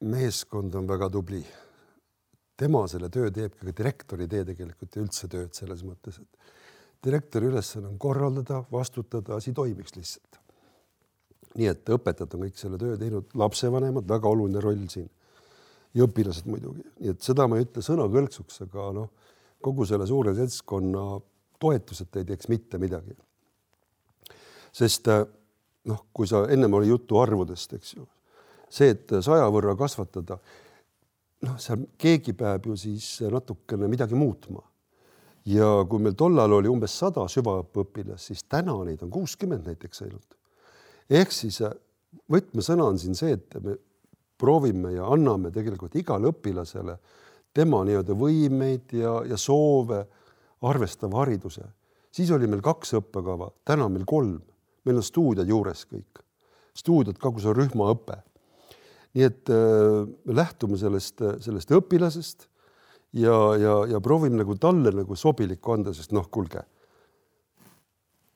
meeskond 0.00 0.74
on 0.74 0.86
väga 0.88 1.10
tubli. 1.12 1.42
tema 2.56 2.86
selle 2.88 3.08
töö 3.08 3.30
teeb, 3.30 3.56
ka 3.56 3.72
direktor 3.76 4.20
ei 4.20 4.28
tee 4.28 4.44
tegelikult 4.48 4.96
ju 4.96 5.04
üldse 5.04 5.28
tööd 5.28 5.52
selles 5.56 5.84
mõttes, 5.84 6.20
et 6.20 6.54
direktori 7.04 7.48
ülesanne 7.48 7.88
on 7.88 7.98
korraldada, 7.98 8.64
vastutada, 8.72 9.36
asi 9.36 9.52
toimiks 9.52 9.96
lihtsalt 9.96 10.40
nii 11.58 11.70
et 11.70 11.90
õpetajad 11.90 12.36
on 12.36 12.44
kõik 12.46 12.60
selle 12.60 12.78
töö 12.78 12.98
teinud, 13.00 13.32
lapsevanemad, 13.38 14.06
väga 14.08 14.30
oluline 14.30 14.62
roll 14.62 14.84
siin 14.92 15.08
ja 15.96 16.06
õpilased 16.06 16.46
muidugi, 16.50 16.84
nii 17.00 17.14
et 17.14 17.24
seda 17.24 17.48
ma 17.50 17.58
ei 17.58 17.66
ütle 17.66 17.82
sõnakõlksuks, 17.82 18.60
aga 18.66 18.90
noh, 19.00 19.08
kogu 19.60 19.86
selle 19.88 20.06
suure 20.08 20.34
seltskonna 20.34 21.04
toetuseta 21.60 22.20
ei 22.20 22.28
teeks 22.28 22.48
mitte 22.48 22.78
midagi. 22.78 23.16
sest 24.72 25.08
noh, 25.90 26.06
kui 26.12 26.26
sa 26.30 26.44
ennem 26.48 26.74
oli 26.78 26.88
juttu 26.88 27.18
arvudest, 27.18 27.72
eks 27.74 27.94
ju, 27.94 28.06
see, 28.70 28.92
et 28.94 29.16
saja 29.24 29.48
võrra 29.50 29.74
kasvatada, 29.76 30.38
noh, 31.46 31.56
seal 31.58 31.86
keegi 31.98 32.36
peab 32.38 32.66
ju 32.70 32.76
siis 32.76 33.16
natukene 33.30 33.88
midagi 33.88 34.14
muutma. 34.14 34.62
ja 35.44 35.84
kui 35.88 35.98
meil 35.98 36.14
tollal 36.14 36.52
oli 36.52 36.68
umbes 36.68 36.98
sada 36.98 37.24
süvaõppeõpilast, 37.28 38.28
siis 38.30 38.44
täna 38.44 38.76
neid 38.84 39.02
on 39.02 39.10
kuuskümmend 39.10 39.66
näiteks 39.66 40.02
ainult 40.04 40.36
ehk 41.10 41.32
siis 41.34 41.60
äh, 41.66 41.74
võtmesõna 42.30 42.86
on 42.92 42.98
siin 43.00 43.16
see, 43.18 43.34
et 43.34 43.56
me 43.64 43.76
proovime 44.40 44.94
ja 44.94 45.08
anname 45.12 45.50
tegelikult 45.54 45.96
igale 46.00 46.30
õpilasele 46.30 46.96
tema 47.56 47.82
nii-öelda 47.86 48.16
võimeid 48.16 48.94
ja, 48.96 49.20
ja 49.26 49.38
soove 49.40 50.04
arvestava 50.66 51.22
hariduse. 51.22 51.64
siis 52.12 52.30
oli 52.30 52.46
meil 52.50 52.62
kaks 52.62 52.94
õppekava, 52.98 53.50
täna 53.64 53.86
on 53.86 53.94
meil 53.94 54.06
kolm, 54.06 54.40
meil 54.84 55.00
on 55.00 55.06
stuudiod 55.06 55.48
juures 55.48 55.84
kõik, 55.86 56.22
stuudiod, 56.76 57.18
kogu 57.18 57.40
see 57.40 57.54
rühmaõpe. 57.56 58.20
nii 59.14 59.26
et 59.26 59.50
äh, 59.50 60.06
me 60.24 60.36
lähtume 60.38 60.78
sellest, 60.78 61.22
sellest 61.40 61.72
õpilasest 61.74 62.46
ja, 63.12 63.56
ja, 63.58 63.74
ja 63.90 64.00
proovime 64.00 64.42
nagu 64.42 64.54
talle 64.54 64.92
nagu 64.94 65.16
sobilikku 65.16 65.72
anda, 65.72 65.94
sest 65.94 66.12
noh, 66.12 66.28
kuulge, 66.30 66.62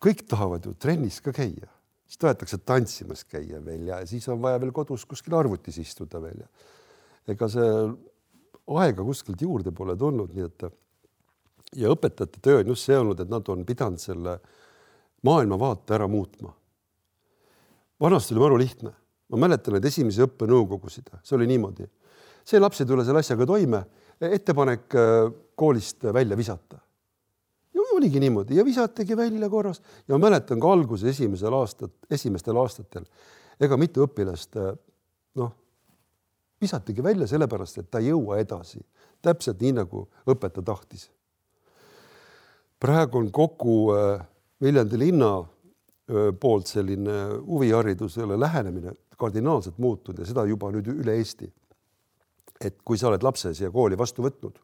kõik 0.02 0.26
tahavad 0.28 0.66
ju 0.66 0.74
trennis 0.74 1.20
ka 1.20 1.32
käia 1.32 1.70
siis 2.06 2.20
tahetakse 2.20 2.58
tantsimas 2.58 3.24
käia 3.24 3.60
veel 3.64 3.88
ja 3.88 4.00
siis 4.06 4.26
on 4.28 4.40
vaja 4.42 4.60
veel 4.62 4.72
kodus 4.76 5.06
kuskil 5.08 5.34
arvutis 5.38 5.78
istuda 5.82 6.20
veel 6.22 6.44
ja 6.44 7.34
ega 7.34 7.48
see 7.50 7.70
aega 8.80 9.04
kuskilt 9.04 9.42
juurde 9.42 9.72
pole 9.74 9.96
tulnud, 9.96 10.34
nii 10.34 10.44
et 10.46 10.66
ja 11.76 11.90
õpetajate 11.92 12.42
töö 12.42 12.60
on 12.62 12.70
just 12.74 12.88
see 12.88 12.98
olnud, 12.98 13.20
et 13.20 13.30
nad 13.30 13.48
on 13.50 13.64
pidanud 13.66 14.02
selle 14.02 14.38
maailmavaate 15.24 15.96
ära 15.96 16.08
muutma. 16.08 16.52
vanasti 18.00 18.34
oli 18.34 18.42
maru 18.42 18.58
lihtne, 18.60 18.92
ma 19.32 19.40
mäletan 19.46 19.76
neid 19.76 19.84
esimesi 19.88 20.22
õppenõukogusid, 20.24 21.12
see 21.22 21.36
oli 21.38 21.48
niimoodi, 21.50 21.86
see 22.44 22.60
laps 22.60 22.82
ei 22.82 22.88
tule 22.88 23.04
selle 23.04 23.22
asjaga 23.24 23.46
toime, 23.48 23.84
ettepanek 24.20 24.96
äh, 24.98 25.30
koolist 25.56 26.04
välja 26.12 26.36
visata. 26.36 26.78
Oligi 27.94 28.18
niimoodi. 28.20 28.56
Ja 28.56 28.64
visatigi 28.64 29.16
välja 29.16 29.48
korras. 29.48 29.82
Ja 30.08 30.16
ma 30.16 30.26
mäletan 30.26 30.58
ka 30.60 30.72
alguses 30.72 31.12
esimesel 31.14 31.54
aastat, 31.54 31.92
esimestel 32.10 32.56
aastatel, 32.58 33.04
ega 33.62 33.76
mitu 33.78 34.02
õpilast 34.02 34.58
noh, 35.38 35.52
visatigi 36.60 37.02
välja 37.02 37.26
sellepärast, 37.26 37.78
et 37.78 37.90
ta 37.90 38.00
ei 38.02 38.10
jõua 38.12 38.38
edasi, 38.42 38.80
täpselt 39.22 39.60
nii 39.60 39.72
nagu 39.80 40.06
õpetaja 40.30 40.64
tahtis. 40.64 41.10
praegu 42.80 43.18
on 43.18 43.30
kogu 43.32 43.92
äh, 43.94 44.26
Viljandi 44.62 44.98
linna 44.98 45.38
äh, 45.40 46.32
poolt 46.40 46.66
selline 46.66 47.12
huviharidusele 47.46 48.40
lähenemine 48.40 48.92
kardinaalselt 49.16 49.78
muutunud 49.78 50.18
ja 50.18 50.26
seda 50.26 50.44
juba 50.44 50.70
nüüd 50.70 50.88
üle 50.88 51.16
Eesti. 51.16 51.52
et 52.60 52.78
kui 52.84 52.98
sa 52.98 53.08
oled 53.08 53.22
lapse 53.22 53.54
siia 53.54 53.70
kooli 53.70 53.98
vastu 53.98 54.22
võtnud, 54.22 54.58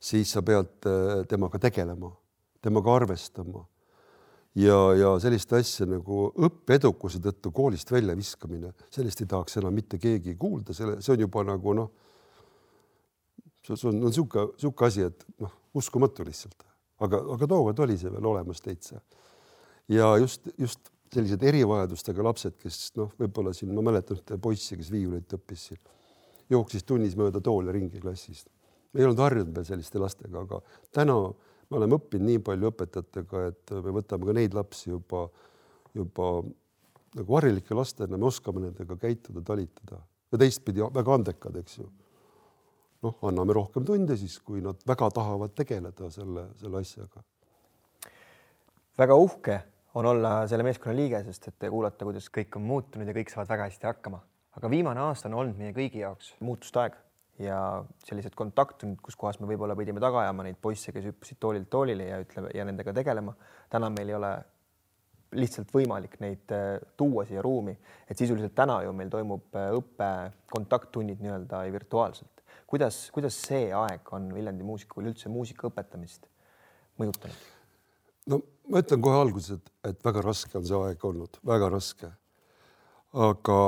siis 0.00 0.32
sa 0.32 0.42
pead 0.42 0.86
äh, 0.86 1.26
temaga 1.28 1.58
tegelema 1.58 2.12
temaga 2.66 2.96
arvestama. 2.98 3.64
Ja, 4.56 4.78
ja 4.96 5.12
sellist 5.22 5.52
asja 5.56 5.86
nagu 5.88 6.30
õppeedukuse 6.48 7.20
tõttu 7.24 7.52
koolist 7.54 7.92
väljaviskamine, 7.92 8.72
sellest 8.92 9.22
ei 9.22 9.30
tahaks 9.30 9.58
enam 9.60 9.76
mitte 9.76 10.00
keegi 10.02 10.36
kuulda, 10.40 10.76
selle, 10.76 10.98
see 11.04 11.14
on 11.16 11.26
juba 11.26 11.44
nagu 11.46 11.76
noh, 11.76 11.92
see 13.66 13.76
on 13.90 14.00
niisugune, 14.00 14.52
niisugune 14.56 14.88
asi, 14.88 15.06
et 15.10 15.26
noh, 15.42 15.54
uskumatu 15.76 16.26
lihtsalt, 16.26 16.66
aga, 17.04 17.20
aga 17.36 17.48
tookord 17.50 17.84
oli 17.86 17.98
see 18.00 18.12
veel 18.12 18.32
olemas 18.32 18.62
täitsa. 18.64 19.00
ja 19.92 20.14
just, 20.22 20.48
just 20.58 20.92
sellised 21.12 21.42
erivajadustega 21.46 22.24
lapsed, 22.26 22.56
kes 22.62 22.90
noh, 22.98 23.12
võib-olla 23.20 23.52
siin 23.54 23.74
ma 23.74 23.84
mäletan 23.84 24.18
ühte 24.18 24.38
poissi, 24.42 24.76
kes 24.78 24.90
viiulit 24.92 25.36
õppis 25.36 25.68
siin, 25.70 25.82
jooksis 26.50 26.86
tunnis 26.86 27.16
mööda 27.18 27.42
tooli 27.44 27.74
ringi 27.74 28.00
klassist. 28.02 28.48
ei 28.96 29.04
olnud 29.04 29.20
harjunud 29.20 29.52
veel 29.52 29.66
selliste 29.68 30.00
lastega, 30.00 30.40
aga 30.46 30.62
täna 30.94 31.18
me 31.70 31.80
oleme 31.80 31.98
õppinud 31.98 32.28
nii 32.30 32.42
palju 32.46 32.70
õpetajatega, 32.70 33.42
et 33.50 33.74
me 33.84 33.94
võtame 33.98 34.28
ka 34.28 34.34
neid 34.36 34.56
lapsi 34.56 34.90
juba, 34.90 35.26
juba 35.96 36.30
nagu 37.16 37.38
harilike 37.38 37.76
lastena, 37.76 38.18
me 38.18 38.28
oskame 38.28 38.66
nendega 38.66 38.98
käituda, 39.00 39.42
talitada 39.46 40.00
ja 40.32 40.40
teistpidi 40.40 40.84
väga 40.94 41.14
andekad, 41.14 41.56
eks 41.62 41.78
ju. 41.78 41.86
noh, 43.06 43.16
anname 43.28 43.54
rohkem 43.54 43.84
tunde 43.86 44.16
siis, 44.18 44.38
kui 44.42 44.62
nad 44.64 44.80
väga 44.88 45.10
tahavad 45.14 45.54
tegeleda 45.56 46.10
selle, 46.10 46.48
selle 46.60 46.82
asjaga. 46.82 47.24
väga 48.98 49.18
uhke 49.22 49.60
on 49.96 50.06
olla 50.06 50.38
selle 50.48 50.66
meeskonna 50.66 50.96
liige, 50.96 51.22
sest 51.24 51.48
et 51.48 51.58
te 51.58 51.70
kuulate, 51.72 52.04
kuidas 52.04 52.28
kõik 52.32 52.58
on 52.58 52.66
muutunud 52.68 53.08
ja 53.08 53.16
kõik 53.16 53.32
saavad 53.32 53.54
väga 53.54 53.70
hästi 53.70 53.90
hakkama. 53.90 54.20
aga 54.56 54.70
viimane 54.70 55.00
aasta 55.00 55.28
on 55.28 55.40
olnud 55.42 55.58
meie 55.58 55.74
kõigi 55.76 56.04
jaoks 56.04 56.34
muutuste 56.40 56.84
aeg 56.84 57.00
ja 57.42 57.84
sellised 58.06 58.34
kontaktid, 58.38 58.96
kus 59.04 59.16
kohas 59.18 59.38
me 59.40 59.48
võib-olla 59.50 59.76
pidime 59.76 60.00
taga 60.00 60.22
ajama 60.24 60.46
neid 60.46 60.58
poisse, 60.62 60.92
kes 60.92 61.10
hüppasid 61.10 61.40
toolilt 61.42 61.68
toolile 61.70 62.08
ja 62.08 62.20
ütleme 62.22 62.52
ja 62.54 62.64
nendega 62.64 62.94
tegelema. 62.96 63.34
täna 63.70 63.90
meil 63.90 64.08
ei 64.08 64.14
ole 64.16 64.32
lihtsalt 65.36 65.72
võimalik 65.74 66.16
neid 66.22 66.52
äh, 66.54 66.78
tuua 66.96 67.26
siia 67.26 67.42
ruumi, 67.42 67.74
et 68.08 68.18
sisuliselt 68.18 68.54
täna 68.56 68.78
ju 68.84 68.92
meil 68.96 69.10
toimub 69.12 69.58
äh, 69.58 69.72
õppe 69.76 70.10
kontakttunnid 70.52 71.20
nii-öelda 71.20 71.64
virtuaalselt. 71.72 72.44
kuidas, 72.66 73.10
kuidas 73.14 73.36
see 73.48 73.72
aeg 73.74 74.12
on 74.12 74.32
Viljandi 74.34 74.64
muusikul 74.64 75.10
üldse 75.10 75.28
muusika 75.28 75.68
õpetamist 75.68 76.28
mõjutanud? 77.00 77.42
no 78.32 78.40
ma 78.70 78.82
ütlen 78.82 79.02
kohe 79.02 79.18
alguses, 79.20 79.58
et, 79.58 79.72
et 79.90 80.04
väga 80.04 80.22
raske 80.24 80.58
on 80.58 80.66
see 80.66 80.78
aeg 80.88 81.04
olnud, 81.04 81.40
väga 81.46 81.68
raske. 81.74 82.12
aga 83.12 83.58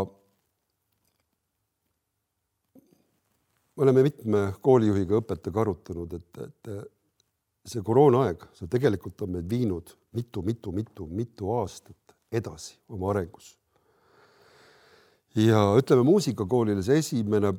me 3.78 3.84
oleme 3.84 4.02
mitme 4.02 4.38
koolijuhiga, 4.60 5.20
õpetajaga 5.22 5.60
arutanud, 5.62 6.14
et, 6.18 6.38
et 6.42 6.70
see 7.68 7.82
koroonaaeg, 7.86 8.48
see 8.58 8.66
tegelikult 8.70 9.22
on 9.22 9.36
meid 9.36 9.46
viinud 9.50 9.92
mitu-mitu-mitu-mitu 10.18 11.52
aastat 11.60 12.16
edasi 12.34 12.74
oma 12.90 13.12
arengus. 13.12 13.54
ja 15.38 15.60
ütleme 15.78 16.02
muusikakoolile 16.02 16.82
see 16.82 16.98
esimene 16.98 17.52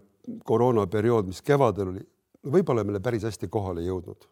koroonaperiood, 0.43 1.31
mis 1.31 1.39
kevadel 1.41 1.93
oli, 1.93 2.03
võib-olla 2.43 2.83
meile 2.83 2.99
päris 2.99 3.23
hästi 3.23 3.47
kohale 3.47 3.87
jõudnud. 3.87 4.27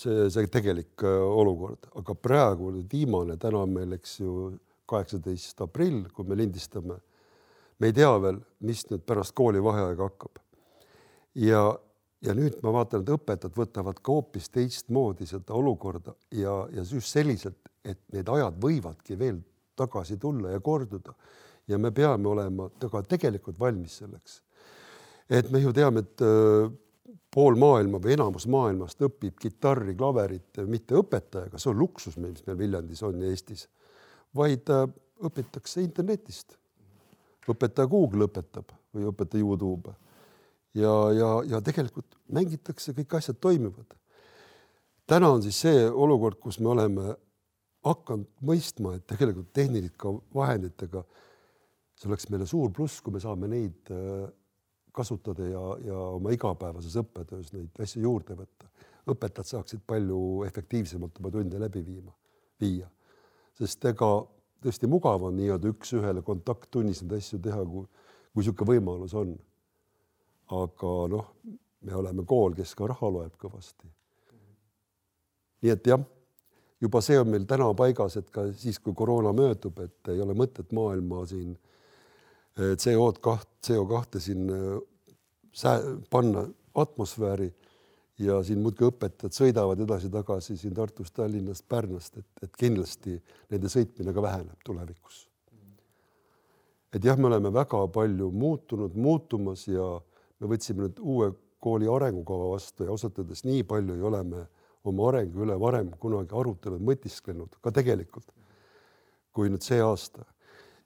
see, 0.00 0.28
see 0.28 0.52
tegelik 0.52 1.00
äh, 1.00 1.16
olukord, 1.40 1.88
aga 1.96 2.14
praegu 2.14 2.74
viimane, 2.92 3.38
täna 3.40 3.64
on 3.64 3.72
meil, 3.72 3.96
eks 3.96 4.18
ju, 4.20 4.52
kaheksateist 4.84 5.64
aprill, 5.64 6.04
kui 6.12 6.28
me 6.28 6.36
lindistame. 6.36 7.00
me 7.78 7.86
ei 7.86 7.92
tea 7.92 8.16
veel, 8.20 8.44
mis 8.60 8.84
nüüd 8.90 9.08
pärast 9.08 9.32
koolivaheaega 9.32 10.12
hakkab 10.12 10.43
ja, 11.34 11.62
ja 12.22 12.34
nüüd 12.36 12.58
ma 12.62 12.72
vaatan, 12.78 13.02
et 13.02 13.12
õpetajad 13.14 13.56
võtavad 13.56 14.00
ka 14.00 14.12
hoopis 14.12 14.48
teistmoodi 14.54 15.26
seda 15.28 15.56
olukorda 15.56 16.14
ja, 16.34 16.62
ja 16.72 16.84
just 16.84 17.10
selliselt, 17.12 17.58
et 17.84 18.00
need 18.14 18.28
ajad 18.30 18.58
võivadki 18.62 19.18
veel 19.18 19.40
tagasi 19.76 20.16
tulla 20.20 20.54
ja 20.54 20.60
korduda. 20.60 21.14
ja 21.68 21.78
me 21.78 21.90
peame 21.90 22.28
olema 22.28 22.68
ka 22.78 23.02
tegelikult 23.02 23.58
valmis 23.58 23.98
selleks. 23.98 24.42
et 25.30 25.50
me 25.50 25.58
ju 25.58 25.72
teame, 25.72 26.00
et 26.00 26.20
äh, 26.22 26.70
pool 27.34 27.56
maailma 27.58 27.98
või 27.98 28.14
enamus 28.14 28.46
maailmast 28.46 29.00
õpib 29.02 29.38
kitarri, 29.40 29.96
klaverit 29.96 30.60
mitte 30.66 30.94
õpetajaga, 30.94 31.58
see 31.58 31.70
on 31.70 31.78
luksus, 31.78 32.16
mis 32.16 32.46
meil 32.46 32.58
Viljandis 32.58 33.02
on 33.02 33.20
ja 33.20 33.30
Eestis, 33.30 33.68
vaid 34.34 34.70
äh, 34.70 34.86
õpitakse 35.24 35.82
internetist. 35.82 36.58
õpetaja 37.48 37.88
Google 37.88 38.24
õpetab 38.24 38.70
või 38.94 39.10
õpetaja 39.10 39.42
Youtube 39.42 39.94
ja, 40.74 40.94
ja, 41.14 41.28
ja 41.48 41.60
tegelikult 41.64 42.16
mängitakse, 42.32 42.94
kõik 42.96 43.18
asjad 43.18 43.38
toimivad. 43.40 43.94
täna 45.06 45.30
on 45.30 45.42
siis 45.42 45.60
see 45.66 45.84
olukord, 45.90 46.40
kus 46.40 46.60
me 46.60 46.68
oleme 46.72 47.14
hakanud 47.84 48.30
mõistma, 48.40 48.94
et 48.96 49.06
tegelikult 49.06 49.52
tehniliste 49.52 50.14
vahenditega 50.34 51.04
see 51.94 52.10
oleks 52.10 52.28
meile 52.32 52.46
suur 52.48 52.72
pluss, 52.74 53.00
kui 53.02 53.14
me 53.14 53.22
saame 53.22 53.48
neid 53.50 53.92
äh, 53.94 54.26
kasutada 54.94 55.46
ja, 55.46 55.62
ja 55.84 55.98
oma 56.16 56.32
igapäevases 56.34 56.96
õppetöös 57.02 57.52
neid 57.54 57.82
asju 57.82 58.02
juurde 58.04 58.36
võtta. 58.38 58.70
õpetajad 59.10 59.50
saaksid 59.50 59.82
palju 59.86 60.44
efektiivsemalt 60.46 61.18
oma 61.20 61.30
tunde 61.30 61.58
läbi 61.60 61.82
viima, 61.84 62.12
viia, 62.60 62.86
sest 63.58 63.84
ega 63.90 64.08
tõesti 64.64 64.88
mugav 64.88 65.26
on 65.28 65.36
nii-öelda 65.36 65.68
üks-ühele 65.74 66.22
kontakttunnis 66.24 67.02
neid 67.02 67.18
asju 67.18 67.40
teha, 67.44 67.60
kui, 67.68 67.84
kui 68.32 68.40
niisugune 68.40 68.70
võimalus 68.70 69.14
on 69.20 69.34
aga 70.52 70.94
noh, 71.12 71.28
me 71.84 71.94
oleme 71.94 72.24
kool, 72.28 72.56
kes 72.56 72.74
ka 72.76 72.88
raha 72.90 73.10
loeb 73.10 73.36
kõvasti. 73.40 73.88
nii 75.64 75.72
et 75.72 75.86
jah, 75.88 76.00
juba 76.80 77.00
see 77.04 77.16
on 77.20 77.30
meil 77.32 77.46
täna 77.48 77.70
paigas, 77.76 78.18
et 78.20 78.30
ka 78.30 78.46
siis, 78.52 78.78
kui 78.78 78.94
koroona 78.96 79.32
möödub, 79.36 79.78
et 79.80 80.12
ei 80.12 80.20
ole 80.20 80.36
mõtet 80.36 80.72
maailma 80.76 81.24
siin 81.28 81.54
eh, 81.54 82.74
CO-d 82.76 83.20
kaht, 83.24 83.48
CO 83.64 83.86
kahte 83.88 84.20
siin 84.20 84.50
eh, 84.52 85.84
panna 86.10 86.44
atmosfääri 86.74 87.48
ja 88.18 88.38
siin 88.46 88.60
muudkui 88.62 88.88
õpetajad 88.90 89.34
sõidavad 89.34 89.80
edasi-tagasi 89.84 90.56
siin 90.58 90.74
Tartust, 90.74 91.14
Tallinnast, 91.16 91.64
Pärnust, 91.68 92.18
et, 92.18 92.28
et 92.42 92.58
kindlasti 92.58 93.16
nende 93.50 93.70
sõitmine 93.70 94.14
ka 94.14 94.22
väheneb 94.22 94.66
tulevikus. 94.66 95.28
et 96.94 97.04
jah, 97.04 97.18
me 97.18 97.26
oleme 97.26 97.50
väga 97.52 97.80
palju 97.90 98.30
muutunud, 98.30 98.94
muutumas 98.94 99.66
ja 99.66 99.86
me 100.44 100.52
võtsime 100.52 100.84
nüüd 100.84 101.00
uue 101.00 101.30
kooli 101.64 101.88
arengukava 101.88 102.50
vastu 102.52 102.84
ja 102.84 102.92
ausalt 102.92 103.18
öeldes 103.18 103.44
nii 103.48 103.64
palju 103.68 103.96
ei 103.96 104.04
ole 104.04 104.22
me 104.28 104.44
oma 104.84 105.08
arengu 105.08 105.44
üle 105.46 105.56
varem 105.60 105.90
kunagi 106.00 106.36
arutanud, 106.36 106.82
mõtisklenud 106.84 107.56
ka 107.64 107.72
tegelikult, 107.72 108.26
kui 109.32 109.48
nüüd 109.48 109.64
see 109.64 109.80
aasta. 109.80 110.26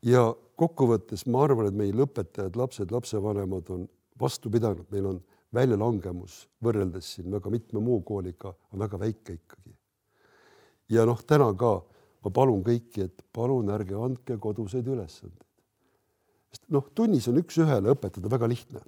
ja 0.03 0.31
kokkuvõttes 0.59 1.27
ma 1.27 1.42
arvan, 1.42 1.66
et 1.66 1.75
meil 1.75 2.05
õpetajad, 2.07 2.55
lapsed, 2.57 2.92
lapsevanemad 2.94 3.71
on 3.75 3.88
vastu 4.21 4.51
pidanud, 4.51 4.87
meil 4.94 5.07
on 5.11 5.18
väljalangemus 5.55 6.44
võrreldes 6.62 7.14
siin 7.16 7.33
väga 7.33 7.51
mitme 7.51 7.81
muu 7.83 8.01
kooliga 8.07 8.53
on 8.73 8.85
väga 8.85 9.01
väike 9.01 9.38
ikkagi. 9.40 9.75
ja 10.88 11.05
noh, 11.05 11.23
täna 11.27 11.51
ka 11.59 11.81
ma 12.25 12.33
palun 12.35 12.62
kõiki, 12.66 13.09
et 13.09 13.25
palun 13.33 13.71
ärge 13.75 13.97
andke 13.97 14.38
koduseid 14.38 14.87
ülesandeid. 14.87 15.47
sest 16.53 16.64
noh, 16.71 16.87
tunnis 16.94 17.29
on 17.29 17.40
üks-ühele 17.42 17.94
õpetada 17.94 18.31
väga 18.31 18.49
lihtne. 18.49 18.85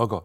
Aga 0.00 0.22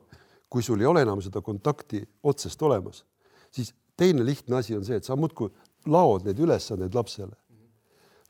kui 0.49 0.63
sul 0.63 0.81
ei 0.81 0.87
ole 0.87 1.03
enam 1.03 1.21
seda 1.21 1.41
kontakti 1.43 2.01
otsest 2.23 2.61
olemas, 2.63 3.03
siis 3.51 3.73
teine 3.97 4.25
lihtne 4.25 4.59
asi 4.59 4.75
on 4.77 4.85
see, 4.85 4.99
et 4.99 5.07
sa 5.07 5.17
muudkui 5.19 5.49
laod 5.91 6.27
neid 6.27 6.39
ülesandeid 6.39 6.95
lapsele. 6.95 7.35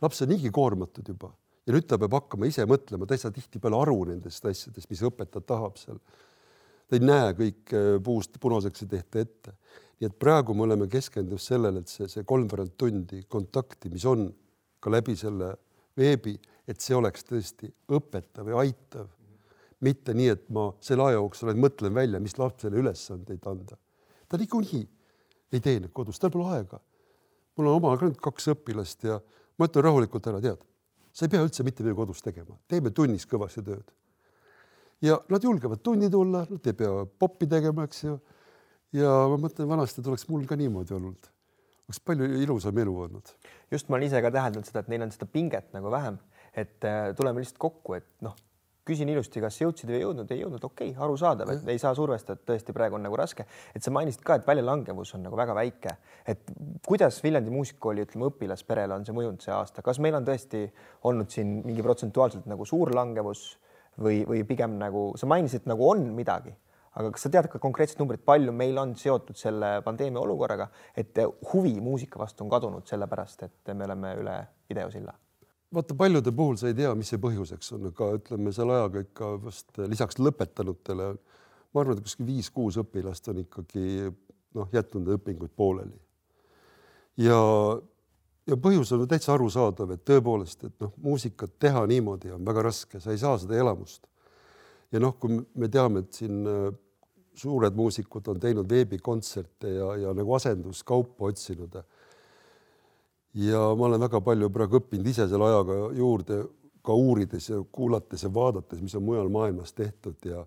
laps 0.02 0.22
on 0.22 0.30
niigi 0.30 0.50
koormatud 0.54 1.08
juba 1.10 1.32
ja 1.68 1.76
nüüd 1.76 1.88
ta 1.90 2.00
peab 2.00 2.16
hakkama 2.16 2.48
ise 2.48 2.64
mõtlema, 2.70 3.06
ta 3.06 3.18
ei 3.18 3.22
saa 3.22 3.34
tihtipeale 3.36 3.78
aru 3.82 4.00
nendest 4.08 4.46
asjadest, 4.48 4.90
mis 4.90 5.04
õpetaja 5.04 5.44
tahab 5.44 5.78
seal. 5.82 6.00
ta 6.88 6.96
ei 6.96 7.04
näe 7.04 7.34
kõik 7.36 7.74
äh, 7.76 7.88
puust 8.04 8.40
punaseks 8.40 8.86
ei 8.86 8.92
tehta 8.96 9.20
ette. 9.20 9.54
nii 10.00 10.08
et 10.08 10.20
praegu 10.20 10.54
me 10.54 10.64
oleme 10.64 10.88
keskendunud 10.88 11.42
sellele, 11.42 11.82
et 11.82 11.92
see, 11.92 12.08
see 12.08 12.24
kolmveerand 12.24 12.78
tundi 12.78 13.24
kontakti, 13.28 13.90
mis 13.90 14.06
on 14.06 14.30
ka 14.80 14.94
läbi 14.94 15.16
selle 15.18 15.56
veebi, 15.98 16.38
et 16.68 16.80
see 16.82 16.96
oleks 16.96 17.26
tõesti 17.26 17.72
õpetav 17.90 18.48
ja 18.54 18.62
aitav. 18.64 19.10
Mitte 19.86 20.14
nii, 20.14 20.30
et 20.34 20.48
ma 20.50 20.70
selle 20.82 21.04
aja 21.10 21.20
jooksul 21.20 21.52
ainult 21.52 21.68
mõtlen 21.68 21.94
välja, 21.94 22.22
mis 22.24 22.38
lapsele 22.38 22.80
ülesandeid 22.82 23.46
anda. 23.48 23.78
ta 24.30 24.38
niikuinii 24.38 24.86
ei 25.54 25.60
tee 25.60 25.80
neid 25.80 25.94
kodus, 25.94 26.20
tal 26.20 26.32
pole 26.32 26.50
aega. 26.56 26.80
mul 27.58 27.68
on 27.68 27.82
omal 27.82 27.98
ka 27.98 28.10
nüüd 28.10 28.22
kaks 28.22 28.50
õpilast 28.54 29.06
ja 29.08 29.22
ma 29.58 29.70
ütlen 29.70 29.84
rahulikult 29.84 30.28
ära, 30.28 30.42
tead 30.42 30.66
sa 31.18 31.26
ei 31.26 31.34
pea 31.34 31.46
üldse 31.46 31.66
mitte 31.66 31.82
midagi 31.82 31.98
kodus 31.98 32.22
tegema, 32.22 32.56
teeme 32.70 32.92
tunnis 32.94 33.26
kõvasti 33.30 33.64
tööd. 33.66 33.88
ja 35.02 35.18
nad 35.30 35.44
julgevad 35.44 35.82
tunni 35.86 36.10
tulla, 36.14 36.44
nad 36.50 36.70
ei 36.70 36.78
pea 36.78 37.06
poppi 37.20 37.48
tegema, 37.50 37.88
eks 37.88 38.04
ju. 38.04 38.20
ja 38.98 39.14
ma 39.32 39.40
mõtlen, 39.42 39.70
vanasti 39.70 40.04
tuleks 40.06 40.28
mul 40.30 40.46
ka 40.50 40.58
niimoodi 40.60 40.94
olnud. 40.94 41.30
oleks 41.88 42.02
palju 42.06 42.30
ilusam 42.44 42.78
elu 42.84 42.94
olnud. 43.08 43.34
just, 43.72 43.90
ma 43.90 43.98
olen 43.98 44.10
ise 44.10 44.22
ka 44.22 44.34
täheldanud 44.36 44.70
seda, 44.70 44.86
et 44.86 44.92
neil 44.94 45.08
on 45.08 45.16
seda 45.16 45.30
pinget 45.32 45.74
nagu 45.74 45.94
vähem, 45.94 46.20
et 46.54 46.86
äh, 46.86 47.16
tuleme 47.18 47.42
lihtsalt 47.42 47.62
kokku, 47.66 47.98
et 47.98 48.10
noh 48.22 48.38
küsin 48.88 49.10
ilusti, 49.12 49.42
kas 49.44 49.60
jõudsid 49.62 49.90
või 49.92 50.00
ei 50.00 50.04
jõudnud, 50.04 50.32
ei 50.32 50.42
jõudnud, 50.42 50.64
okei 50.64 50.92
okay,, 50.94 51.04
arusaadav, 51.06 51.52
et 51.54 51.72
ei 51.74 51.82
saa 51.82 51.94
survestada, 51.98 52.40
tõesti 52.48 52.76
praegu 52.76 52.98
on 52.98 53.04
nagu 53.06 53.18
raske, 53.20 53.46
et 53.76 53.84
sa 53.84 53.94
mainisid 53.94 54.24
ka, 54.26 54.40
et 54.40 54.48
väljalangevus 54.48 55.14
on 55.18 55.26
nagu 55.28 55.40
väga 55.40 55.56
väike, 55.58 55.96
et 56.34 56.54
kuidas 56.88 57.20
Viljandi 57.24 57.54
muusikakooli, 57.54 58.06
ütleme 58.08 58.30
õpilasperele 58.32 58.96
on 58.96 59.08
see 59.08 59.18
mõjunud 59.18 59.44
see 59.44 59.54
aasta, 59.56 59.84
kas 59.86 60.00
meil 60.04 60.18
on 60.20 60.28
tõesti 60.28 60.64
olnud 61.10 61.34
siin 61.34 61.60
mingi 61.66 61.86
protsentuaalselt 61.86 62.48
nagu 62.50 62.68
suur 62.68 62.94
langevus 62.96 63.50
või, 64.00 64.24
või 64.30 64.46
pigem 64.48 64.80
nagu 64.80 65.12
sa 65.20 65.30
mainisid, 65.30 65.68
nagu 65.70 65.90
on 65.90 66.08
midagi, 66.16 66.56
aga 66.98 67.12
kas 67.14 67.28
sa 67.28 67.34
tead 67.34 67.52
ka 67.52 67.62
konkreetset 67.62 68.00
numbrit, 68.02 68.24
palju 68.26 68.56
meil 68.56 68.80
on 68.82 68.96
seotud 68.98 69.38
selle 69.38 69.78
pandeemia 69.86 70.24
olukorraga, 70.24 70.72
et 70.98 71.20
huvi 71.54 71.78
muusika 71.84 72.24
vastu 72.24 72.46
on 72.46 72.52
kadunud 72.56 72.90
sellepärast, 72.90 73.48
et 73.50 73.74
me 73.76 73.90
oleme 73.90 74.18
üle 74.24 74.42
videosilla 74.70 75.14
vaata 75.74 75.96
paljude 75.96 76.32
puhul 76.32 76.56
sa 76.60 76.70
ei 76.72 76.78
tea, 76.78 76.94
mis 76.96 77.12
see 77.12 77.20
põhjuseks 77.22 77.74
on, 77.76 77.90
aga 77.92 78.14
ütleme 78.20 78.54
selle 78.56 78.78
ajaga 78.78 79.04
ikka 79.04 79.32
vast 79.44 79.82
lisaks 79.92 80.20
lõpetanutele, 80.22 81.12
ma 81.74 81.84
arvan, 81.84 81.98
et 81.98 82.08
kuskil 82.08 82.28
viis-kuus 82.30 82.80
õpilast 82.84 83.28
on 83.32 83.44
ikkagi 83.44 84.08
noh, 84.08 84.70
jätnud 84.74 85.12
õpinguid 85.18 85.54
pooleli. 85.56 85.98
ja, 87.20 87.40
ja 88.48 88.60
põhjus 88.64 88.94
on 88.96 89.08
täitsa 89.10 89.36
arusaadav, 89.36 89.92
et 89.96 90.06
tõepoolest, 90.08 90.64
et 90.70 90.76
noh, 90.84 90.94
muusikat 91.04 91.58
teha 91.60 91.86
niimoodi 91.90 92.32
on 92.32 92.46
väga 92.48 92.68
raske, 92.70 93.02
sa 93.04 93.12
ei 93.12 93.22
saa 93.22 93.38
seda 93.42 93.60
elamust. 93.60 94.08
ja 94.92 95.04
noh, 95.04 95.18
kui 95.20 95.36
me 95.36 95.68
teame, 95.68 96.06
et 96.06 96.22
siin 96.22 96.48
äh, 96.48 96.72
suured 97.38 97.76
muusikud 97.76 98.28
on 98.32 98.40
teinud 98.40 98.70
veebikontserte 98.70 99.76
ja, 99.76 99.94
ja 100.08 100.14
nagu 100.16 100.34
asenduskaupa 100.40 101.28
otsinud 101.28 101.76
ja 103.38 103.60
ma 103.78 103.86
olen 103.86 104.02
väga 104.02 104.22
palju 104.26 104.50
praegu 104.54 104.80
õppinud 104.82 105.10
ise 105.12 105.28
selle 105.30 105.50
ajaga 105.50 105.80
juurde, 105.98 106.42
ka 106.86 106.96
uurides 106.96 107.50
ja 107.52 107.60
kuulates 107.72 108.24
ja 108.24 108.32
vaadates, 108.34 108.82
mis 108.82 108.96
on 108.98 109.04
mujal 109.06 109.30
maailmas 109.34 109.76
tehtud 109.78 110.24
ja 110.26 110.46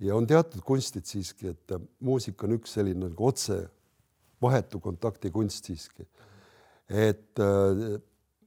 ja 0.00 0.16
on 0.16 0.26
teatud 0.26 0.62
kunstid 0.64 1.04
siiski, 1.04 1.50
et 1.52 1.74
muusika 2.00 2.46
on 2.46 2.56
üks 2.56 2.72
selline 2.78 3.10
nagu 3.10 3.26
otse 3.26 3.58
vahetu 4.40 4.80
kontakti 4.80 5.30
kunst 5.30 5.68
siiski. 5.68 6.06
et 6.88 7.38
äh, 7.38 8.00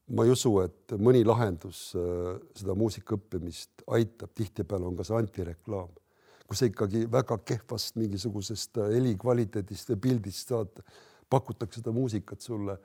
ma 0.09 0.25
ei 0.25 0.33
usu, 0.33 0.55
et 0.63 0.95
mõni 0.97 1.21
lahendus 1.25 1.91
äh, 1.95 2.39
seda 2.57 2.75
muusika 2.75 3.15
õppimist 3.15 3.85
aitab, 3.87 4.33
tihtipeale 4.35 4.89
on 4.89 4.97
ka 4.97 5.05
see 5.07 5.19
antireklaam, 5.19 5.93
kus 6.49 6.65
ikkagi 6.65 7.05
väga 7.11 7.37
kehvast 7.45 7.95
mingisugusest 8.01 8.81
helikvaliteedist 8.89 9.93
või 9.93 10.01
pildist 10.09 10.51
saad, 10.51 10.81
pakutakse 11.29 11.79
seda 11.79 11.93
muusikat 11.95 12.41
sulle 12.41 12.79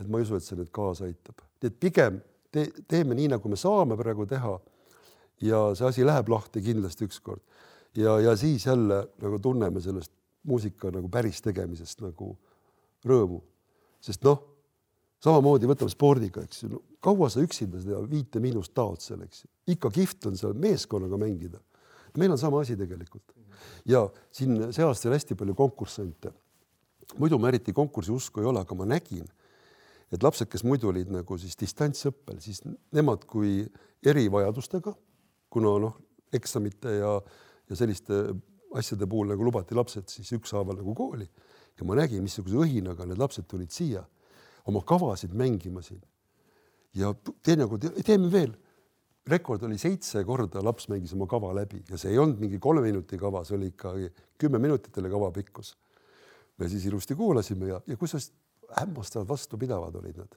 et 0.00 0.08
ma 0.08 0.18
ei 0.18 0.26
usu, 0.26 0.38
et 0.38 0.46
see 0.46 0.58
nüüd 0.58 0.70
kaasa 0.74 1.06
aitab, 1.08 1.42
nii 1.60 1.70
et 1.70 1.80
pigem 1.80 2.20
te, 2.52 2.66
teeme 2.88 3.16
nii, 3.16 3.30
nagu 3.34 3.52
me 3.52 3.58
saame 3.60 3.98
praegu 4.00 4.26
teha. 4.28 4.58
ja 5.40 5.60
see 5.74 5.86
asi 5.88 6.04
läheb 6.04 6.28
lahti 6.28 6.60
kindlasti 6.60 7.06
ükskord 7.08 7.40
ja, 7.96 8.18
ja 8.20 8.36
siis 8.36 8.66
jälle 8.66 9.06
nagu 9.22 9.38
tunneme 9.38 9.80
sellest 9.80 10.12
muusika 10.44 10.90
nagu 10.92 11.08
päris 11.08 11.40
tegemisest 11.44 12.00
nagu 12.04 12.34
rõõmu, 13.06 13.40
sest 14.04 14.24
noh, 14.24 14.42
samamoodi 15.24 15.68
võtame 15.68 15.92
spordiga, 15.92 16.44
eks 16.44 16.64
ju 16.64 16.74
no,, 16.74 16.82
kaua 17.00 17.30
sa 17.32 17.40
üksinda 17.44 17.80
seda 17.80 18.00
viite 18.08 18.40
miinust 18.40 18.74
taod 18.76 19.00
seal, 19.04 19.22
eks 19.24 19.44
ju, 19.44 19.50
ikka 19.76 19.92
kihvt 19.96 20.28
on 20.30 20.36
seal 20.36 20.56
meeskonnaga 20.56 21.16
mängida. 21.20 21.60
meil 22.16 22.32
on 22.32 22.38
sama 22.38 22.60
asi 22.60 22.76
tegelikult 22.76 23.36
ja 23.88 24.08
siin 24.32 24.72
see 24.72 24.84
aasta 24.84 25.08
oli 25.08 25.16
hästi 25.16 25.34
palju 25.34 25.54
konkursante. 25.54 26.32
muidu 27.18 27.38
ma 27.38 27.48
eriti 27.48 27.72
konkursi 27.72 28.12
usku 28.12 28.40
ei 28.40 28.46
ole, 28.46 28.60
aga 28.60 28.74
ma 28.74 28.86
nägin 28.86 29.26
et 30.10 30.22
lapsed, 30.22 30.48
kes 30.50 30.64
muidu 30.66 30.90
olid 30.90 31.10
nagu 31.12 31.38
siis 31.38 31.56
distantsõppel, 31.58 32.40
siis 32.42 32.62
nemad 32.96 33.24
kui 33.30 33.62
erivajadustega, 34.06 34.94
kuna 35.50 35.74
noh, 35.82 35.98
eksamite 36.34 36.96
ja, 36.98 37.16
ja 37.70 37.78
selliste 37.78 38.22
asjade 38.78 39.06
puhul 39.10 39.32
nagu 39.32 39.44
lubati 39.46 39.74
lapsed 39.74 40.10
siis 40.10 40.30
ükshaaval 40.36 40.78
nagu 40.78 40.94
kooli 40.94 41.26
ja 41.78 41.86
ma 41.86 41.96
nägin, 41.98 42.22
missuguse 42.22 42.58
õhinaga 42.60 43.06
need 43.08 43.18
lapsed 43.18 43.48
tulid 43.50 43.72
siia 43.74 44.04
oma 44.70 44.82
kavasid 44.86 45.34
mängima 45.34 45.82
siin. 45.82 46.00
ja 46.94 47.12
teinekord 47.42 47.86
teeme 48.04 48.30
veel, 48.30 48.52
rekord 49.30 49.62
oli 49.66 49.78
seitse 49.78 50.22
korda 50.26 50.62
laps 50.64 50.88
mängis 50.90 51.14
oma 51.14 51.26
kava 51.30 51.52
läbi 51.54 51.82
ja 51.88 51.98
see 51.98 52.12
ei 52.14 52.18
olnud 52.18 52.40
mingi 52.42 52.58
kolme 52.58 52.82
minuti 52.82 53.18
kava, 53.18 53.44
see 53.44 53.56
oli 53.56 53.70
ikkagi 53.72 54.10
kümme 54.38 54.58
minutit 54.58 54.96
oli 54.98 55.10
kava 55.10 55.30
pikkus. 55.32 55.76
me 56.58 56.68
siis 56.68 56.86
ilusti 56.86 57.14
kuulasime 57.14 57.68
ja, 57.68 57.80
ja 57.86 57.96
kusjuures 57.96 58.32
hämmastavalt 58.76 59.28
vastupidavad 59.28 59.96
olid 60.00 60.20
nad. 60.20 60.36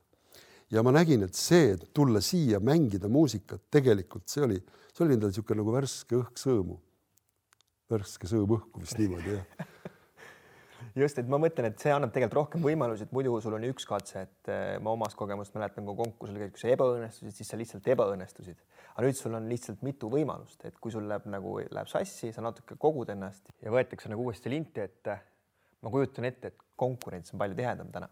ja 0.72 0.84
ma 0.84 0.91
nägin, 0.91 1.24
et 1.24 1.36
see, 1.38 1.74
et 1.76 1.89
tulla 1.93 2.22
siia 2.22 2.60
mängida 2.60 3.10
muusikat, 3.12 3.67
tegelikult 3.72 4.28
see 4.28 4.43
oli, 4.46 4.63
see 4.93 5.06
oli 5.06 5.17
endal 5.17 5.34
niisugune 5.34 5.62
nagu 5.62 5.76
värske 5.76 6.17
õhk 6.17 6.39
sõõmu. 6.39 6.80
värske 7.91 8.30
sõõm 8.30 8.58
õhku 8.58 8.82
vist 8.82 8.98
niimoodi 8.98 9.38
jah 9.38 9.69
just, 10.96 11.17
et 11.19 11.30
ma 11.30 11.39
mõtlen, 11.41 11.69
et 11.69 11.82
see 11.82 11.91
annab 11.93 12.13
tegelikult 12.13 12.39
rohkem 12.39 12.63
võimalusi, 12.65 13.08
et 13.08 13.13
muidu 13.15 13.34
sul 13.41 13.56
on 13.58 13.65
üks 13.67 13.86
katse, 13.89 14.26
et 14.28 14.52
eh, 14.52 14.63
ma 14.84 14.93
omast 14.93 15.17
kogemust 15.19 15.56
mäletan, 15.58 15.86
kui 15.88 15.98
konkursil 16.00 16.39
käid, 16.41 16.54
kui 16.54 16.62
sa 16.62 16.72
ebaõnnestusid, 16.74 17.36
siis 17.38 17.50
sa 17.50 17.60
lihtsalt 17.60 17.89
ebaõnnestusid. 17.96 18.63
aga 18.93 19.06
nüüd 19.08 19.17
sul 19.17 19.38
on 19.38 19.48
lihtsalt 19.50 19.86
mitu 19.86 20.10
võimalust, 20.13 20.65
et 20.67 20.78
kui 20.82 20.93
sul 20.93 21.08
läheb 21.10 21.26
nagu 21.34 21.60
läheb 21.63 21.89
sassi, 21.89 22.34
sa 22.34 22.43
natuke 22.46 22.78
kogud 22.80 23.10
ennast 23.13 23.50
ja 23.62 23.74
võetakse 23.74 24.12
nagu 24.12 24.26
uuesti 24.28 24.54
linti, 24.54 24.86
et 24.86 25.13
eh, 25.13 25.24
ma 25.82 25.93
kujutan 25.93 26.30
ette, 26.30 26.54
et 26.54 26.67
konkurents 26.80 27.34
on 27.34 27.41
palju 27.41 27.58
tihedam 27.58 27.89
täna 27.93 28.10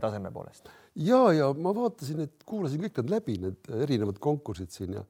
taseme 0.00 0.30
poolest? 0.32 0.68
ja, 0.94 1.22
ja 1.32 1.52
ma 1.52 1.74
vaatasin, 1.76 2.24
et 2.26 2.44
kuulasin 2.46 2.82
kõik 2.84 3.00
need 3.00 3.14
läbi, 3.16 3.38
need 3.42 3.72
erinevad 3.82 4.20
konkursid 4.22 4.70
siin 4.74 4.98
ja 4.98 5.06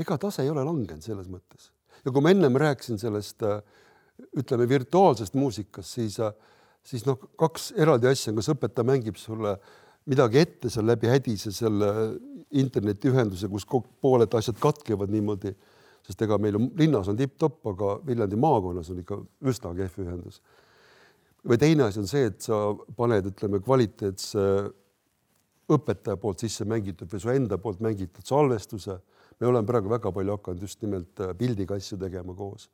ega 0.00 0.18
tase 0.20 0.44
ei 0.44 0.50
ole 0.52 0.64
langenud 0.66 1.04
selles 1.04 1.28
mõttes. 1.30 1.70
ja 2.04 2.12
kui 2.12 2.24
ma 2.24 2.32
ennem 2.34 2.56
rääkisin 2.60 3.00
sellest 3.00 3.44
ütleme 4.36 4.68
virtuaalsest 4.68 5.36
muusikast, 5.38 5.96
siis, 5.96 6.18
siis 6.84 7.06
noh, 7.08 7.18
kaks 7.40 7.70
eraldi 7.80 8.10
asja, 8.10 8.34
kas 8.36 8.50
õpetaja 8.52 8.86
mängib 8.86 9.16
sulle 9.20 9.56
midagi 10.10 10.40
ette 10.40 10.70
seal 10.72 10.88
läbi 10.88 11.08
hädise 11.10 11.52
selle 11.54 11.90
internetiühenduse, 12.60 13.48
kus 13.48 13.66
pooled 14.02 14.32
asjad 14.34 14.58
katkevad 14.60 15.12
niimoodi, 15.12 15.52
sest 16.06 16.24
ega 16.24 16.38
meil 16.40 16.56
on 16.58 16.70
linnas 16.78 17.10
on 17.12 17.18
tipp-topp, 17.18 17.60
aga 17.72 17.92
Viljandi 18.06 18.38
maakonnas 18.40 18.90
on 18.90 19.02
ikka 19.02 19.20
üsna 19.52 19.74
kehv 19.76 20.00
ühendus 20.04 20.40
või 21.48 21.58
teine 21.60 21.86
asi 21.86 22.00
on 22.02 22.08
see, 22.10 22.28
et 22.30 22.40
sa 22.44 22.58
paned, 22.96 23.30
ütleme, 23.32 23.60
kvaliteetse 23.64 24.44
õpetaja 25.70 26.18
poolt 26.20 26.42
sisse 26.44 26.66
mängitud 26.68 27.10
või 27.10 27.22
su 27.22 27.32
enda 27.32 27.58
poolt 27.58 27.80
mängitud 27.84 28.26
salvestuse. 28.26 28.98
me 29.40 29.46
oleme 29.46 29.66
praegu 29.66 29.88
väga 29.88 30.12
palju 30.12 30.36
hakanud 30.36 30.62
just 30.62 30.82
nimelt 30.82 31.20
äh, 31.20 31.34
pildiga 31.36 31.74
asju 31.74 31.98
tegema 31.98 32.34
koos. 32.34 32.70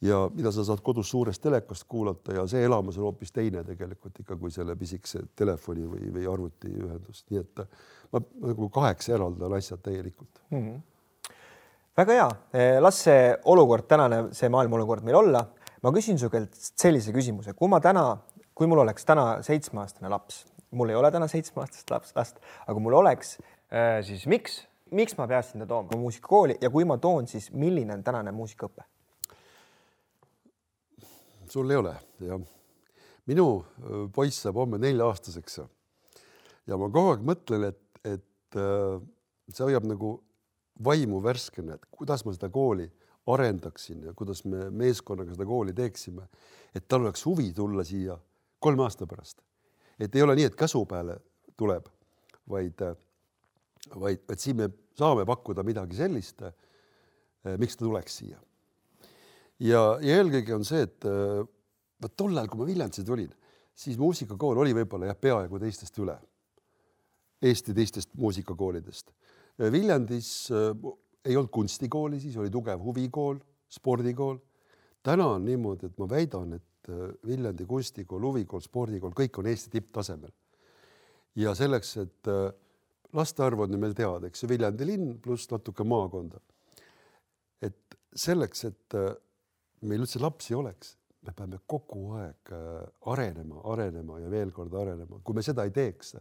ja 0.00 0.28
mida 0.34 0.52
sa 0.52 0.64
saad 0.64 0.80
kodus 0.80 1.10
suurest 1.10 1.42
telekast 1.42 1.84
kuulata 1.88 2.32
ja 2.32 2.46
see 2.46 2.64
elamus 2.64 2.98
on 2.98 3.08
hoopis 3.08 3.32
teine 3.32 3.64
tegelikult 3.64 4.20
ikka 4.20 4.36
kui 4.36 4.50
selle 4.50 4.76
pisikese 4.76 5.24
telefoni 5.36 5.86
või, 5.86 6.12
või 6.14 6.26
arvutiühendus, 6.32 7.24
nii 7.30 7.40
et 7.40 7.64
ma 8.12 8.20
nagu 8.46 8.68
kaheks 8.68 9.08
eraldan 9.08 9.52
asjad 9.52 9.82
täielikult 9.82 10.40
mm. 10.50 10.58
-hmm. 10.58 11.32
väga 11.96 12.12
hea, 12.12 12.80
las 12.80 13.02
see 13.04 13.34
olukord, 13.44 13.88
tänane 13.88 14.28
see 14.32 14.48
maailma 14.48 14.76
olukord 14.76 15.04
meil 15.04 15.16
olla. 15.16 15.44
Ma 15.82 15.92
küsin 15.94 16.18
su 16.20 16.30
käest 16.32 16.80
sellise 16.80 17.12
küsimuse, 17.14 17.54
kui 17.58 17.70
ma 17.70 17.80
täna, 17.82 18.04
kui 18.56 18.68
mul 18.70 18.82
oleks 18.84 19.06
täna 19.08 19.38
seitsmeaastane 19.46 20.10
laps, 20.12 20.44
mul 20.76 20.92
ei 20.92 20.98
ole 20.98 21.10
täna 21.14 21.28
seitsmeaastast 21.30 21.90
laps, 21.94 22.14
last, 22.16 22.42
aga 22.66 22.82
mul 22.82 22.98
oleks, 23.00 23.36
siis 24.06 24.26
miks, 24.30 24.60
miks 24.94 25.16
ma 25.18 25.28
peaksin 25.30 25.64
ta 25.64 25.68
tooma 25.70 25.98
muusikakooli 26.00 26.58
ja 26.62 26.70
kui 26.74 26.86
ma 26.88 26.98
toon, 27.02 27.28
siis 27.30 27.50
milline 27.52 27.98
on 27.98 28.04
tänane 28.06 28.34
muusikaõpe? 28.34 28.86
sul 31.48 31.70
ei 31.72 31.78
ole, 31.80 31.94
jah. 32.20 32.40
minu 33.30 33.44
poiss 34.12 34.42
saab 34.44 34.58
homme 34.60 34.76
nelja-aastaseks 34.82 35.62
ja 36.68 36.76
ma 36.76 36.90
kogu 36.92 37.14
aeg 37.14 37.22
mõtlen, 37.24 37.70
et, 37.70 37.80
et 38.04 38.58
see 39.48 39.64
hoiab 39.64 39.86
nagu 39.88 40.18
vaimu 40.84 41.22
värskena, 41.24 41.78
et 41.78 41.86
kuidas 41.90 42.24
ma 42.26 42.34
seda 42.36 42.50
kooli 42.52 42.90
arendaksin 43.34 44.06
ja 44.08 44.14
kuidas 44.16 44.44
me 44.44 44.70
meeskonnaga 44.70 45.34
seda 45.34 45.46
kooli 45.46 45.74
teeksime, 45.76 46.24
et 46.74 46.88
tal 46.88 47.04
oleks 47.06 47.24
huvi 47.26 47.50
tulla 47.56 47.84
siia 47.84 48.18
kolme 48.58 48.82
aasta 48.86 49.06
pärast. 49.06 49.42
et 50.00 50.14
ei 50.14 50.22
ole 50.22 50.36
nii, 50.38 50.44
et 50.48 50.56
käsu 50.56 50.84
peale 50.86 51.18
tuleb, 51.56 51.88
vaid, 52.48 52.84
vaid, 54.00 54.20
et 54.30 54.40
siin 54.40 54.56
me 54.56 54.68
saame 54.98 55.26
pakkuda 55.26 55.62
midagi 55.66 55.96
sellist, 55.98 56.42
miks 57.58 57.76
ta 57.76 57.84
tuleks 57.84 58.20
siia 58.22 58.38
ja, 59.58 59.82
ja 60.02 60.18
eelkõige 60.20 60.54
on 60.54 60.66
see, 60.66 60.86
et 60.86 61.04
vot 61.04 62.16
tol 62.16 62.36
ajal, 62.36 62.50
kui 62.50 62.60
ma 62.60 62.68
Viljandisse 62.68 63.04
tulin, 63.06 63.30
siis 63.74 63.98
muusikakool 63.98 64.62
oli 64.62 64.74
võib-olla 64.76 65.10
jah, 65.10 65.18
peaaegu 65.18 65.60
teistest 65.62 65.98
üle, 66.02 66.18
Eesti 67.38 67.70
teistest 67.70 68.16
muusikakoolidest. 68.18 69.12
Viljandis 69.70 70.48
ei 71.28 71.36
olnud 71.36 71.52
kunstikooli, 71.52 72.20
siis 72.22 72.36
oli 72.40 72.50
tugev 72.50 72.80
huvikool, 72.82 73.38
spordikool. 73.68 74.38
täna 75.02 75.26
on 75.36 75.44
niimoodi, 75.44 75.86
et 75.86 75.98
ma 76.00 76.08
väidan, 76.08 76.56
et 76.56 76.64
Viljandi 77.26 77.66
kunstikool, 77.68 78.22
huvikool, 78.30 78.62
spordikool, 78.64 79.12
kõik 79.12 79.38
on 79.38 79.46
Eesti 79.50 79.70
tipptasemel. 79.70 80.32
ja 81.36 81.54
selleks, 81.54 81.96
et 82.00 82.30
laste 83.12 83.44
arv 83.44 83.60
on 83.60 83.72
ju 83.72 83.78
meil 83.78 83.94
teada, 83.94 84.26
eks 84.26 84.42
ju, 84.42 84.48
Viljandi 84.48 84.86
linn 84.88 85.18
pluss 85.20 85.50
natuke 85.50 85.84
maakonda. 85.84 86.40
et 87.60 87.98
selleks, 88.14 88.64
et 88.64 88.96
meil 89.82 90.02
üldse 90.02 90.20
lapsi 90.22 90.56
oleks, 90.56 90.96
me 91.26 91.34
peame 91.36 91.60
kogu 91.68 92.14
aeg 92.18 92.52
äh, 92.54 92.82
arenema, 93.12 93.60
arenema 93.72 94.18
ja 94.22 94.30
veel 94.32 94.52
kord 94.54 94.74
arenema, 94.80 95.20
kui 95.24 95.36
me 95.36 95.44
seda 95.44 95.66
ei 95.66 95.74
teeks, 95.74 96.14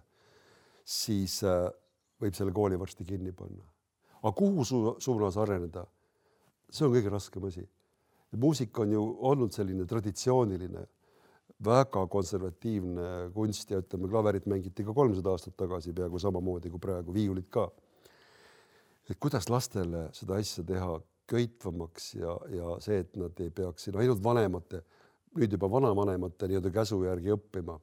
siis 0.87 1.39
äh, 1.47 1.67
võib 2.21 2.37
selle 2.37 2.53
kooli 2.55 2.79
varsti 2.79 3.05
kinni 3.07 3.33
panna. 3.37 3.63
Aga 4.21 4.33
kuhu 4.35 4.65
su 4.65 4.95
suunas 4.99 5.37
areneda? 5.37 5.85
see 6.69 6.85
on 6.85 6.93
kõige 6.93 7.11
raskem 7.11 7.45
asi. 7.47 7.63
muusika 8.35 8.81
on 8.83 8.91
ju 8.91 9.03
olnud 9.29 9.53
selline 9.55 9.85
traditsiooniline, 9.87 10.81
väga 11.63 12.03
konservatiivne 12.11 13.31
kunst 13.33 13.71
ja 13.71 13.79
ütleme, 13.81 14.09
klaverit 14.11 14.45
mängiti 14.45 14.83
ka 14.85 14.93
kolmsada 14.93 15.31
aastat 15.31 15.55
tagasi 15.57 15.93
peaaegu 15.93 16.19
samamoodi 16.19 16.69
kui 16.69 16.79
praegu, 16.79 17.13
viiulit 17.13 17.47
ka. 17.49 17.69
et 19.09 19.17
kuidas 19.19 19.49
lastele 19.49 20.09
seda 20.13 20.35
asja 20.35 20.63
teha 20.63 20.99
köitvamaks 21.27 22.13
ja, 22.15 22.35
ja 22.51 22.77
see, 22.83 22.99
et 23.03 23.15
nad 23.19 23.39
ei 23.43 23.49
peaks 23.51 23.87
siin 23.87 23.97
ainult 23.99 24.23
vanemate, 24.23 24.83
nüüd 25.37 25.53
juba 25.55 25.69
vanavanemate 25.71 26.49
nii-öelda 26.49 26.71
käsu 26.73 26.99
järgi 27.03 27.33
õppima. 27.35 27.79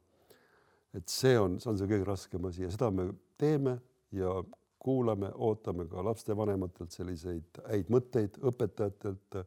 et 0.95 1.09
see 1.09 1.39
on, 1.39 1.59
see 1.61 1.71
on 1.73 1.79
see 1.79 1.89
kõige 1.91 2.07
raskem 2.07 2.45
asi 2.51 2.63
ja 2.67 2.71
seda 2.71 2.91
me 2.95 3.09
teeme 3.41 3.79
ja 4.15 4.37
kuulame, 4.85 5.31
ootame 5.35 5.87
ka 5.89 6.05
lapsevanematelt 6.05 6.93
selliseid 6.93 7.63
häid 7.71 7.91
mõtteid, 7.93 8.39
õpetajatelt. 8.45 9.41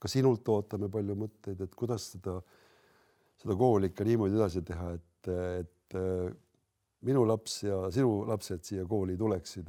ka 0.00 0.08
sinult 0.08 0.48
ootame 0.48 0.88
palju 0.88 1.14
mõtteid, 1.20 1.60
et 1.60 1.74
kuidas 1.76 2.06
seda, 2.14 2.38
seda 3.42 3.56
kooli 3.60 3.90
ikka 3.90 4.06
niimoodi 4.08 4.38
edasi 4.38 4.62
teha, 4.64 4.94
et, 4.96 5.28
et 5.60 5.96
minu 7.04 7.26
laps 7.28 7.58
ja 7.66 7.82
sinu 7.92 8.22
lapsed 8.28 8.64
siia 8.64 8.86
kooli 8.88 9.18
tuleksid 9.20 9.68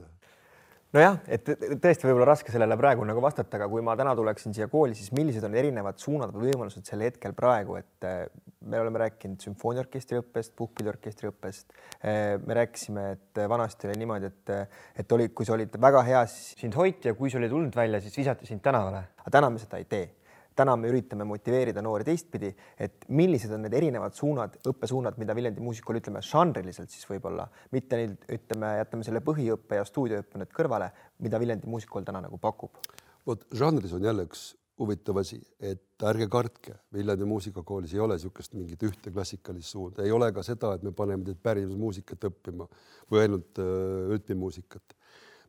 nojah, 0.95 1.17
et 1.31 1.47
tõesti 1.47 2.07
võib-olla 2.07 2.27
raske 2.31 2.53
sellele 2.53 2.75
praegu 2.79 3.05
nagu 3.07 3.23
vastata, 3.23 3.57
aga 3.57 3.67
kui 3.71 3.83
ma 3.85 3.95
täna 3.99 4.13
tuleksin 4.17 4.55
siia 4.55 4.67
kooli, 4.71 4.95
siis 4.97 5.13
millised 5.15 5.45
on 5.47 5.55
erinevad 5.57 5.99
suunad 6.01 6.33
või 6.35 6.51
võimalused 6.51 6.87
sel 6.87 7.03
hetkel 7.05 7.35
praegu, 7.37 7.77
et 7.79 8.07
eh, 8.07 8.23
me 8.67 8.81
oleme 8.81 9.03
rääkinud 9.05 9.41
sümfooniaorkestri 9.43 10.19
õppest, 10.21 10.55
puhkpilliorkestri 10.59 11.31
õppest. 11.31 11.75
Eh, 12.03 12.37
me 12.43 12.59
rääkisime, 12.61 13.05
et 13.17 13.43
vanasti 13.49 13.89
oli 13.89 13.99
niimoodi, 14.03 14.31
et, 14.31 14.55
et 15.03 15.17
oli, 15.17 15.29
kui 15.35 15.47
sa 15.47 15.55
olid 15.57 15.77
väga 15.81 16.05
hea, 16.07 16.25
siis 16.31 16.65
sind 16.65 16.77
hoiti 16.79 17.11
ja 17.11 17.17
kui 17.17 17.31
sa 17.31 17.39
olid 17.41 17.53
tulnud 17.53 17.77
välja, 17.83 18.03
siis 18.03 18.17
visati 18.23 18.49
sind 18.49 18.63
tänavale, 18.65 19.05
aga 19.23 19.37
täna 19.39 19.51
me 19.53 19.61
seda 19.61 19.81
ei 19.81 19.87
tee 19.89 20.09
täna 20.55 20.75
me 20.77 20.89
üritame 20.91 21.25
motiveerida 21.27 21.83
noori 21.83 22.05
teistpidi, 22.07 22.51
et 22.79 23.05
millised 23.09 23.51
on 23.55 23.65
need 23.65 23.75
erinevad 23.77 24.15
suunad, 24.17 24.57
õppesuunad, 24.67 25.19
mida 25.21 25.35
Viljandi 25.37 25.63
muusikool, 25.63 26.01
ütleme 26.01 26.23
žanriliselt 26.25 26.91
siis 26.93 27.07
võib-olla, 27.09 27.47
mitte 27.71 27.99
nüüd 28.01 28.31
ütleme, 28.39 28.75
jätame 28.81 29.07
selle 29.07 29.23
põhiõppe 29.25 29.79
ja 29.79 29.85
stuudioõppe 29.87 30.41
nüüd 30.41 30.55
kõrvale, 30.55 30.91
mida 31.23 31.39
Viljandi 31.41 31.69
muusikool 31.71 32.07
täna 32.07 32.23
nagu 32.27 32.41
pakub? 32.41 32.81
vot 33.25 33.43
žanris 33.53 33.91
on 33.93 34.01
jälle 34.01 34.23
üks 34.25 34.51
huvitav 34.81 35.19
asi, 35.21 35.37
et 35.61 36.05
ärge 36.09 36.27
kartke, 36.31 36.73
Viljandi 36.93 37.27
muusikakoolis 37.29 37.93
ei 37.93 38.01
ole 38.01 38.17
niisugust 38.17 38.55
mingit 38.57 38.81
ühte 38.87 39.13
klassikalist 39.13 39.75
suunda, 39.75 40.03
ei 40.03 40.13
ole 40.15 40.31
ka 40.33 40.43
seda, 40.45 40.73
et 40.75 40.85
me 40.85 40.93
paneme 40.95 41.25
teid 41.27 41.41
pärimusmuusikat 41.43 42.29
õppima 42.31 42.67
või 43.11 43.21
ainult 43.25 43.61
äh, 43.61 43.69
rütmimuusikat. 44.11 44.97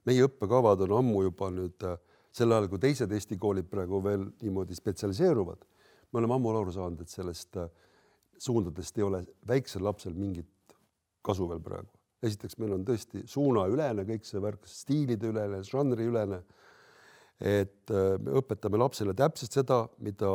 meie 0.05 0.27
õppekavad 0.27 0.85
on 0.85 0.97
ammu 0.99 1.23
juba 1.29 1.51
nüüd 1.55 1.87
äh, 1.89 1.97
sel 2.33 2.53
ajal, 2.53 2.69
kui 2.73 2.81
teised 2.81 3.13
Eesti 3.13 3.39
koolid 3.41 3.69
praegu 3.71 4.01
veel 4.05 4.27
niimoodi 4.43 4.77
spetsialiseeruvad, 4.77 5.65
me 6.13 6.21
oleme 6.21 6.37
ammu 6.37 6.53
aru 6.53 6.75
saanud, 6.75 7.03
et 7.05 7.13
sellest 7.13 7.59
äh, 7.61 7.69
suundadest 8.41 8.99
ei 8.99 9.07
ole 9.07 9.23
väiksel 9.49 9.85
lapsel 9.85 10.17
mingit 10.17 10.77
kasu 11.25 11.49
veel 11.49 11.61
praegu. 11.63 11.91
esiteks, 12.23 12.55
meil 12.63 12.77
on 12.77 12.85
tõesti 12.87 13.25
suunaülene 13.27 14.05
kõik 14.07 14.27
see 14.27 14.41
värk, 14.43 14.67
stiilide 14.71 15.33
ülene, 15.33 15.63
žanriülene. 15.67 16.43
et 17.41 17.91
äh, 17.91 18.19
me 18.23 18.37
õpetame 18.41 18.79
lapsele 18.79 19.15
täpselt 19.19 19.53
seda, 19.53 19.85
mida 19.99 20.31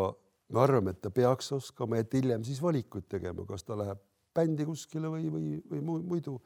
me 0.49 0.59
arvame, 0.63 0.91
et 0.91 1.01
ta 1.01 1.11
peaks 1.11 1.51
oskama, 1.55 1.99
et 2.01 2.13
hiljem 2.13 2.43
siis 2.43 2.61
valikuid 2.63 3.07
tegema, 3.09 3.45
kas 3.47 3.63
ta 3.63 3.77
läheb 3.79 4.01
bändi 4.35 4.67
kuskile 4.67 5.09
või, 5.11 5.29
või, 5.33 5.61
või 5.71 6.03
muidu. 6.03 6.37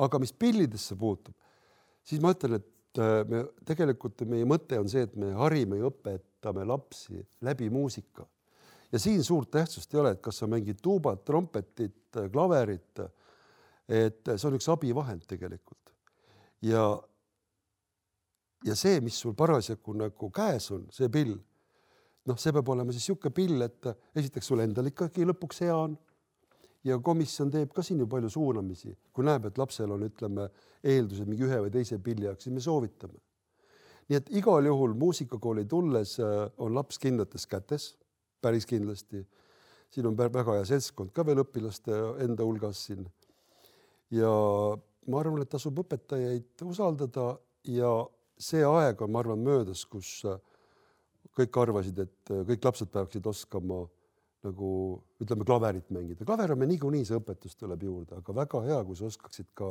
aga 0.00 0.18
mis 0.18 0.32
pillidesse 0.32 0.96
puutub, 0.96 1.34
siis 2.06 2.20
ma 2.22 2.32
ütlen, 2.34 2.58
et 2.60 2.68
me 2.98 3.44
tegelikult 3.66 4.24
meie 4.26 4.46
mõte 4.48 4.78
on 4.80 4.88
see, 4.90 5.04
et 5.06 5.14
me 5.18 5.30
harime 5.38 5.78
ja 5.78 5.90
õpetame 5.90 6.64
lapsi 6.66 7.20
läbi 7.46 7.70
muusika 7.70 8.26
ja 8.92 8.98
siin 8.98 9.22
suurt 9.24 9.50
tähtsust 9.54 9.94
ei 9.94 10.00
ole, 10.00 10.14
et 10.16 10.22
kas 10.24 10.40
sa 10.42 10.48
mängid 10.50 10.80
tuubat, 10.82 11.24
trompetit, 11.24 12.18
klaverit. 12.32 13.04
et 13.88 14.32
see 14.34 14.48
on 14.48 14.58
üks 14.58 14.68
abivahend 14.70 15.26
tegelikult 15.26 15.94
ja 16.62 16.84
ja 18.64 18.76
see, 18.76 19.00
mis 19.00 19.16
sul 19.18 19.34
parasjagu 19.34 19.94
nagu 19.96 20.30
käes 20.34 20.70
on, 20.74 20.84
see 20.92 21.08
pill, 21.12 21.36
noh, 22.28 22.38
see 22.38 22.52
peab 22.52 22.68
olema 22.68 22.92
siis 22.92 23.06
niisugune 23.08 23.34
pill, 23.34 23.62
et 23.64 23.88
esiteks 24.20 24.50
sul 24.52 24.60
endal 24.60 24.90
ikkagi 24.90 25.24
lõpuks 25.28 25.62
hea 25.64 25.76
on 25.76 25.96
ja 26.84 26.98
komisjon 27.04 27.50
teeb 27.52 27.72
ka 27.76 27.84
siin 27.84 28.00
ju 28.00 28.06
palju 28.10 28.30
suunamisi, 28.32 28.94
kui 29.12 29.26
näeb, 29.26 29.48
et 29.50 29.58
lapsel 29.60 29.90
on, 29.92 30.04
ütleme, 30.06 30.48
eeldused 30.84 31.28
mingi 31.28 31.44
ühe 31.48 31.58
või 31.66 31.72
teise 31.74 31.98
pilli 32.02 32.28
jaoks, 32.28 32.46
siis 32.46 32.54
me 32.54 32.64
soovitame. 32.64 33.20
nii 34.08 34.18
et 34.18 34.30
igal 34.40 34.66
juhul 34.66 34.94
muusikakooli 34.98 35.64
tulles 35.70 36.16
äh, 36.20 36.46
on 36.58 36.74
laps 36.74 36.98
kindlates 36.98 37.46
kätes, 37.46 37.94
päris 38.40 38.66
kindlasti. 38.66 39.26
siin 39.90 40.06
on 40.06 40.16
väga 40.16 40.54
hea 40.54 40.64
seltskond 40.64 41.10
ka 41.12 41.26
veel 41.26 41.42
õpilaste 41.44 41.92
enda 42.24 42.44
hulgas 42.44 42.86
siin. 42.86 43.06
ja 44.10 44.30
ma 45.06 45.20
arvan, 45.20 45.42
et 45.42 45.50
tasub 45.50 45.78
õpetajaid 45.78 46.64
usaldada 46.64 47.38
ja 47.64 47.92
see 48.38 48.64
aeg 48.64 49.02
on, 49.02 49.10
ma 49.10 49.20
arvan, 49.20 49.38
möödas, 49.44 49.84
kus 49.84 50.22
äh, 50.24 50.40
kõik 51.36 51.56
arvasid, 51.60 51.98
et 51.98 52.32
äh, 52.32 52.44
kõik 52.48 52.64
lapsed 52.64 52.90
peaksid 52.90 53.26
oskama 53.26 53.84
nagu 54.46 54.70
ütleme, 55.20 55.44
klaverit 55.44 55.90
mängida. 55.92 56.24
klaver 56.24 56.54
on 56.54 56.60
meil 56.60 56.72
niikuinii, 56.72 57.04
see 57.08 57.18
õpetus 57.18 57.56
tuleb 57.60 57.82
juurde, 57.84 58.20
aga 58.20 58.36
väga 58.36 58.62
hea, 58.64 58.78
kui 58.88 58.96
sa 58.96 59.08
oskaksid 59.10 59.50
ka 59.56 59.68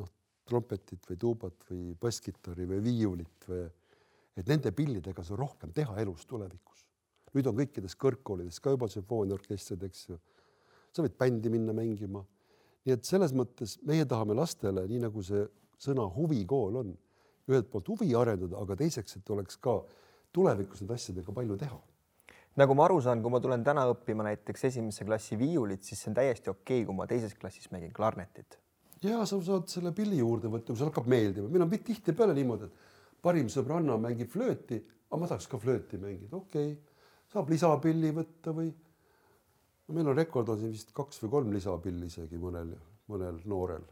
noh, 0.00 0.10
trompetit 0.48 1.08
või 1.08 1.20
tuubat 1.20 1.64
või 1.70 1.94
basskitarri 2.00 2.68
või 2.68 2.82
viiulit 2.84 3.48
või 3.48 3.64
et 4.34 4.50
nende 4.50 4.72
pillidega 4.74 5.24
sa 5.24 5.38
rohkem 5.38 5.72
teha 5.72 5.96
elus 6.02 6.26
tulevikus. 6.26 6.84
nüüd 7.34 7.48
on 7.50 7.56
kõikides 7.58 7.96
kõrgkoolides 7.98 8.60
ka 8.62 8.70
juba 8.70 8.86
sümfooniaorkestrid, 8.86 9.82
eks 9.88 10.08
ju. 10.08 10.18
sa 10.92 11.02
võid 11.02 11.16
bändi 11.18 11.50
minna 11.50 11.72
mängima. 11.72 12.24
nii 12.84 12.92
et 12.98 13.04
selles 13.04 13.32
mõttes 13.32 13.78
meie 13.82 14.04
tahame 14.04 14.34
lastele, 14.34 14.86
nii 14.86 15.00
nagu 15.06 15.22
see 15.22 15.46
sõna 15.78 16.04
huvikool 16.04 16.76
on, 16.76 16.92
ühelt 17.48 17.70
poolt 17.70 17.88
huvi 17.88 18.14
arendada, 18.14 18.60
aga 18.60 18.76
teiseks, 18.76 19.16
et 19.16 19.30
oleks 19.30 19.56
ka 19.56 19.80
tulevikus 20.32 20.80
nende 20.80 20.94
asjadega 20.94 21.32
palju 21.32 21.56
teha 21.56 21.80
nagu 22.60 22.74
ma 22.78 22.86
aru 22.86 23.00
saan, 23.02 23.22
kui 23.22 23.32
ma 23.32 23.40
tulen 23.42 23.64
täna 23.66 23.86
õppima 23.90 24.26
näiteks 24.26 24.68
esimesse 24.70 25.06
klassi 25.06 25.38
viiulit, 25.38 25.82
siis 25.86 26.02
see 26.02 26.12
on 26.12 26.18
täiesti 26.20 26.52
okei 26.52 26.82
okay,, 26.82 26.86
kui 26.88 26.96
ma 26.96 27.06
teises 27.10 27.34
klassis 27.38 27.70
mängin 27.74 27.92
klarnetit. 27.94 28.58
ja 29.02 29.24
sa 29.26 29.40
saad 29.42 29.68
selle 29.68 29.92
pilli 29.92 30.20
juurde 30.20 30.48
võtta, 30.52 30.76
sulle 30.76 30.92
hakkab 30.92 31.10
meeldima, 31.10 31.50
meil 31.52 31.66
on 31.66 31.74
tihtipeale 31.74 32.36
niimoodi, 32.36 32.70
et 32.70 33.20
parim 33.24 33.50
sõbranna 33.52 33.98
mängib 34.00 34.30
flööti, 34.32 34.80
aga 35.10 35.20
ma 35.20 35.30
tahaks 35.30 35.50
ka 35.50 35.60
flööti 35.60 36.00
mängida, 36.00 36.36
okei 36.36 36.72
okay., 36.72 37.02
saab 37.34 37.50
lisapilli 37.50 38.12
võtta 38.14 38.54
või 38.54 38.70
no 38.70 39.96
meil 39.96 40.12
on 40.12 40.16
rekord 40.16 40.48
on 40.54 40.60
siin 40.60 40.72
vist 40.72 40.94
kaks 40.96 41.20
või 41.24 41.34
kolm 41.34 41.52
lisapilli 41.56 42.06
isegi 42.06 42.38
mõnel, 42.40 42.70
mõnel 43.10 43.40
noorel 43.50 43.82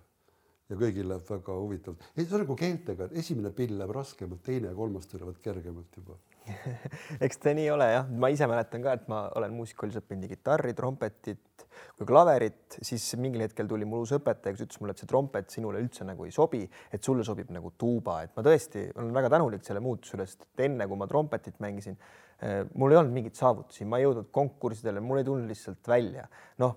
ja 0.71 0.79
kõigil 0.79 1.11
läheb 1.11 1.27
väga 1.29 1.57
huvitavalt. 1.59 2.05
ei, 2.15 2.25
see 2.25 2.37
on 2.39 2.45
nagu 2.47 2.57
keeltega, 2.57 3.09
et 3.11 3.19
esimene 3.25 3.51
pill 3.57 3.75
läheb 3.77 3.93
raskemalt, 3.99 4.45
teine 4.47 4.71
ja 4.71 4.77
kolmas 4.79 5.11
tulevad 5.11 5.43
kergemalt 5.43 5.99
juba 5.99 6.17
eks 7.25 7.41
ta 7.43 7.53
nii 7.57 7.69
ole 7.73 7.89
jah, 7.93 8.09
ma 8.09 8.31
ise 8.33 8.49
mäletan 8.51 8.83
ka, 8.85 8.97
et 8.99 9.09
ma 9.11 9.25
olen 9.39 9.55
muusikakoolis 9.57 10.01
õppinud 10.01 10.25
nii 10.25 10.33
kitarri, 10.35 10.75
trompetit 10.79 11.67
kui 11.97 12.09
klaverit, 12.09 12.79
siis 12.85 13.05
mingil 13.21 13.45
hetkel 13.47 13.69
tuli 13.71 13.87
mul 13.89 14.05
uus 14.05 14.15
õpetaja, 14.17 14.55
kes 14.55 14.67
ütles 14.67 14.81
mulle, 14.83 14.95
et 14.97 15.03
see 15.03 15.11
trompet 15.11 15.53
sinule 15.55 15.81
üldse 15.83 16.07
nagu 16.09 16.27
ei 16.27 16.35
sobi, 16.35 16.63
et 16.93 17.05
sulle 17.05 17.25
sobib 17.27 17.53
nagu 17.55 17.73
tuuba, 17.81 18.21
et 18.27 18.35
ma 18.37 18.45
tõesti 18.47 18.89
olen 18.97 19.13
väga 19.17 19.33
tänulik 19.37 19.65
selle 19.67 19.83
muutuse 19.85 20.19
üle, 20.19 20.27
sest 20.29 20.47
enne 20.67 20.89
kui 20.91 21.01
ma 21.01 21.09
trompetit 21.11 21.61
mängisin, 21.65 21.99
eh, 22.41 22.63
mul 22.75 22.95
ei 22.95 23.01
olnud 23.01 23.17
mingeid 23.17 23.39
saavutusi, 23.39 23.89
ma 23.89 24.01
ei 24.01 24.09
jõudnud 24.09 24.33
konkurssidele, 24.35 25.05
mul 25.05 25.23
ei 25.23 25.29
tulnud 25.29 25.53
lihtsalt 25.53 25.93
välja. 25.95 26.29
noh, 26.63 26.77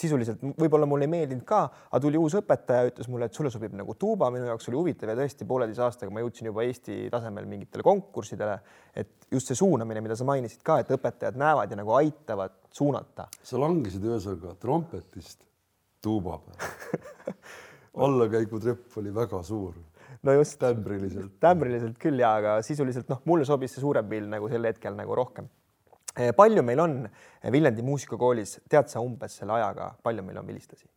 sisuliselt 0.00 0.42
võib-olla 0.58 0.88
mulle 0.88 1.06
ei 1.08 1.12
meeldinud 1.12 1.44
ka, 1.48 1.62
aga 1.90 2.00
tuli 2.02 2.20
uus 2.20 2.36
õpetaja, 2.40 2.88
ütles 2.90 3.10
mulle, 3.12 3.28
et 3.28 3.36
sulle 3.36 3.52
sobib 3.52 3.74
nagu 3.78 3.94
tuuba, 4.00 4.30
minu 4.34 4.48
jaoks 4.48 4.70
oli 4.70 4.78
huvitav 4.80 5.12
ja 5.12 5.18
tõesti 5.20 5.48
pooleteise 5.48 5.84
aastaga 5.86 6.14
ma 6.14 6.24
jõudsin 6.24 6.50
juba 6.50 6.64
Eesti 6.66 7.02
tasemel 7.12 7.48
mingitele 7.50 7.84
konkurssidele. 7.86 8.58
et 8.94 9.28
just 9.30 9.50
see 9.50 9.58
suunamine, 9.58 10.02
mida 10.04 10.16
sa 10.16 10.26
mainisid 10.28 10.64
ka, 10.66 10.80
et 10.80 10.90
õpetajad 10.96 11.38
näevad 11.38 11.70
ja 11.70 11.78
nagu 11.78 11.94
aitavad 11.98 12.56
suunata. 12.72 13.28
sa 13.42 13.60
langesid 13.60 14.04
ühesõnaga 14.04 14.56
trompetist 14.60 15.44
tuuba 16.02 16.40
peale 16.44 17.36
allakäigutrepp 18.06 18.98
oli 18.98 19.14
väga 19.14 19.42
suur. 19.42 19.74
no 20.22 20.32
just. 20.32 20.58
tämbriliselt. 20.58 21.32
tämbriliselt 21.40 21.98
küll 21.98 22.20
ja, 22.22 22.34
aga 22.40 22.60
sisuliselt 22.66 23.08
noh, 23.12 23.22
mulle 23.24 23.44
sobis 23.48 23.74
see 23.74 23.84
suurem 23.84 24.08
pill 24.08 24.28
nagu 24.30 24.48
sel 24.48 24.68
hetkel 24.70 24.96
nagu 24.96 25.16
rohkem 25.16 25.48
palju 26.36 26.62
meil 26.66 26.80
on 26.82 26.96
Viljandi 27.52 27.84
muusikakoolis, 27.86 28.58
tead 28.68 28.90
sa 28.90 29.02
umbes 29.04 29.36
selle 29.40 29.54
ajaga, 29.56 29.92
palju 30.02 30.24
meil 30.26 30.40
on 30.42 30.48
vilistlasi? 30.48 30.88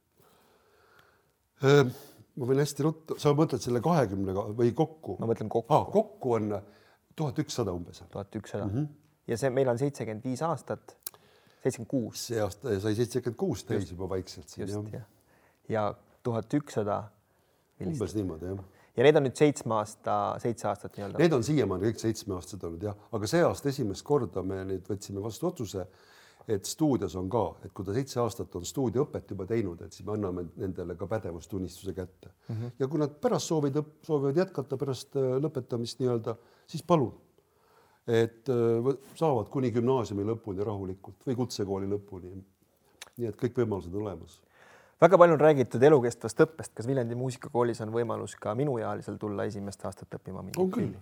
Ehm, 1.63 1.93
ma 2.39 2.49
võin 2.49 2.59
hästi 2.63 2.85
ruttu, 2.85 3.17
sa 3.21 3.31
mõtled 3.37 3.63
selle 3.63 3.81
kahekümnega 3.83 4.47
või 4.57 4.73
kokku? 4.75 5.17
ma 5.21 5.29
mõtlen 5.29 5.51
kokku 5.53 5.75
ah,. 5.75 5.85
kokku 5.93 6.35
on 6.39 6.51
tuhat 7.15 7.39
ükssada 7.45 7.75
umbes. 7.75 8.03
tuhat 8.11 8.35
ükssada 8.35 8.67
mhm. 8.67 8.89
ja 9.29 9.37
see, 9.39 9.53
meil 9.53 9.69
on 9.71 9.79
seitsekümmend 9.79 10.25
viis 10.25 10.41
aastat, 10.43 10.97
seitsekümmend 11.61 11.91
kuus. 11.93 12.27
see 12.31 12.41
aasta 12.43 12.75
sai 12.83 12.95
seitsekümmend 12.99 13.39
kuus 13.39 13.63
täis 13.69 13.91
juba 13.91 14.09
vaikselt. 14.09 14.57
just, 14.57 14.93
jah. 14.93 15.05
ja 15.69 15.87
tuhat 16.23 16.59
ükssada. 16.59 17.03
umbes 17.79 18.17
niimoodi, 18.17 18.51
jah 18.51 18.72
ja 18.97 19.05
need 19.05 19.17
on 19.17 19.25
nüüd 19.27 19.37
seitsme 19.39 19.77
aasta, 19.79 20.15
seitse 20.43 20.67
aastat 20.69 20.97
nii-öelda. 20.97 21.21
Need 21.21 21.35
on 21.37 21.45
siiamaani 21.45 21.89
kõik 21.89 22.01
seitsmeaastased 22.03 22.65
olnud 22.67 22.85
jah, 22.89 22.97
aga 23.17 23.29
see 23.29 23.41
aasta 23.45 23.71
esimest 23.71 24.05
korda 24.05 24.43
me 24.45 24.61
nüüd 24.69 24.85
võtsime 24.89 25.23
vastu 25.23 25.49
otsuse, 25.49 25.87
et 26.53 26.67
stuudios 26.67 27.15
on 27.15 27.29
ka, 27.31 27.43
et 27.63 27.71
kui 27.73 27.87
ta 27.87 27.95
seitse 27.95 28.19
aastat 28.21 28.55
on 28.59 28.65
stuudioõpet 28.67 29.29
juba 29.31 29.47
teinud, 29.49 29.81
et 29.85 29.95
siis 29.95 30.05
me 30.05 30.17
anname 30.17 30.45
nendele 30.59 30.97
ka 30.99 31.07
pädevustunnistuse 31.09 31.93
kätte 31.95 32.29
mm. 32.29 32.55
-hmm. 32.55 32.71
ja 32.79 32.87
kui 32.87 32.99
nad 32.99 33.13
pärast 33.23 33.51
soovivad, 33.51 33.93
soovivad 34.03 34.41
jätkata 34.43 34.77
pärast 34.77 35.15
äh, 35.15 35.37
lõpetamist 35.39 36.03
nii-öelda, 36.03 36.35
siis 36.67 36.83
palun. 36.83 37.13
et 38.07 38.49
äh, 38.49 38.97
saavad 39.15 39.49
kuni 39.49 39.71
gümnaasiumi 39.71 40.25
lõpuni 40.27 40.65
rahulikult 40.65 41.23
või 41.27 41.35
kutsekooli 41.35 41.87
lõpuni. 41.87 42.43
nii 43.17 43.27
et 43.27 43.37
kõik 43.39 43.55
võimalused 43.63 43.95
on 43.95 44.01
olemas 44.01 44.41
väga 45.03 45.17
palju 45.19 45.35
on 45.35 45.41
räägitud 45.41 45.83
elukestvast 45.83 46.43
õppest, 46.45 46.71
kas 46.77 46.87
Viljandi 46.87 47.15
muusikakoolis 47.19 47.81
on 47.83 47.91
võimalus 47.91 48.37
ka 48.39 48.53
minuealisel 48.55 49.17
tulla 49.19 49.47
esimest 49.49 49.83
aastat 49.87 50.15
õppima? 50.15 50.45
on 50.57 50.71
küll. 50.71 50.93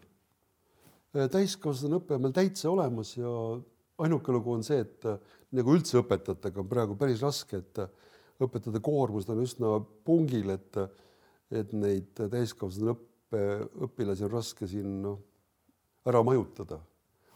Äh, 1.14 1.28
täiskasvanu 1.30 2.00
õpe 2.02 2.18
on 2.18 2.26
meil 2.26 2.34
täitsa 2.36 2.72
olemas 2.72 3.14
ja 3.18 3.32
ainuke 4.02 4.34
lugu 4.34 4.56
on 4.56 4.66
see, 4.66 4.82
et 4.86 5.06
äh, 5.10 5.20
nagu 5.60 5.76
üldse 5.76 6.00
õpetajatega 6.02 6.64
on 6.64 6.72
praegu 6.72 6.98
päris 6.98 7.22
raske, 7.22 7.62
et 7.62 7.84
äh, 7.84 7.94
õpetajate 8.42 8.82
koormus 8.82 9.30
on 9.30 9.44
üsna 9.44 9.76
pungil, 10.08 10.50
et, 10.56 10.82
et 11.62 11.74
neid 11.78 12.16
täiskasvanu 12.18 12.96
õppe, 12.96 13.46
õpilasi 13.86 14.26
on 14.26 14.34
raske 14.34 14.70
siin 14.72 15.02
noh, 15.06 15.22
ära 16.10 16.24
majutada. 16.26 16.82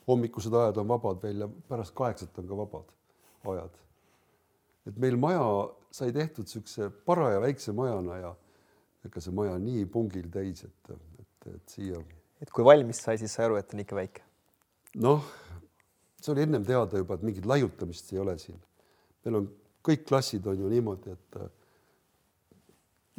hommikused 0.07 0.53
ajad 0.53 0.77
on 0.81 0.87
vabad 0.87 1.21
veel 1.21 1.45
ja 1.45 1.47
pärast 1.69 1.93
kaheksat 1.97 2.37
on 2.41 2.47
ka 2.47 2.57
vabad 2.57 2.93
ajad 3.53 3.84
et 4.85 4.97
meil 5.01 5.17
maja 5.19 5.45
sai 5.95 6.13
tehtud 6.13 6.45
niisuguse 6.45 6.89
paraja 7.07 7.41
väikse 7.43 7.73
majana 7.75 8.19
ja 8.19 8.31
ega 9.05 9.21
see 9.21 9.33
maja 9.35 9.57
nii 9.61 9.85
pungil 9.91 10.29
täis, 10.33 10.65
et, 10.65 10.93
et, 11.21 11.49
et 11.53 11.75
siia. 11.75 12.01
et 12.41 12.51
kui 12.53 12.65
valmis 12.65 13.01
sai, 13.05 13.19
siis 13.21 13.33
sai 13.33 13.47
aru, 13.47 13.59
et 13.61 13.73
on 13.73 13.83
ikka 13.83 13.97
väike? 13.97 14.25
noh, 15.05 15.27
see 16.21 16.33
oli 16.33 16.45
ennem 16.45 16.65
teada 16.67 17.01
juba, 17.01 17.17
et 17.17 17.25
mingit 17.27 17.45
laiutamist 17.49 18.13
ei 18.13 18.21
ole 18.21 18.37
siin. 18.41 18.59
meil 19.25 19.41
on 19.41 19.49
kõik 19.85 20.05
klassid 20.09 20.47
on 20.49 20.59
ju 20.59 20.71
niimoodi, 20.71 21.13
et 21.13 21.39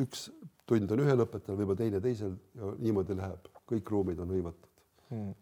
üks 0.03 0.29
tund 0.67 0.91
on 0.93 1.03
ühel 1.05 1.23
õpetajal, 1.23 1.59
võib-olla 1.61 1.79
teine 1.79 2.03
teisel 2.03 2.35
ja 2.59 2.73
niimoodi 2.83 3.17
läheb, 3.19 3.51
kõik 3.71 3.93
ruumid 3.95 4.23
on 4.23 4.33
hõivatud. 4.35 4.73
Hmm. 5.07 5.35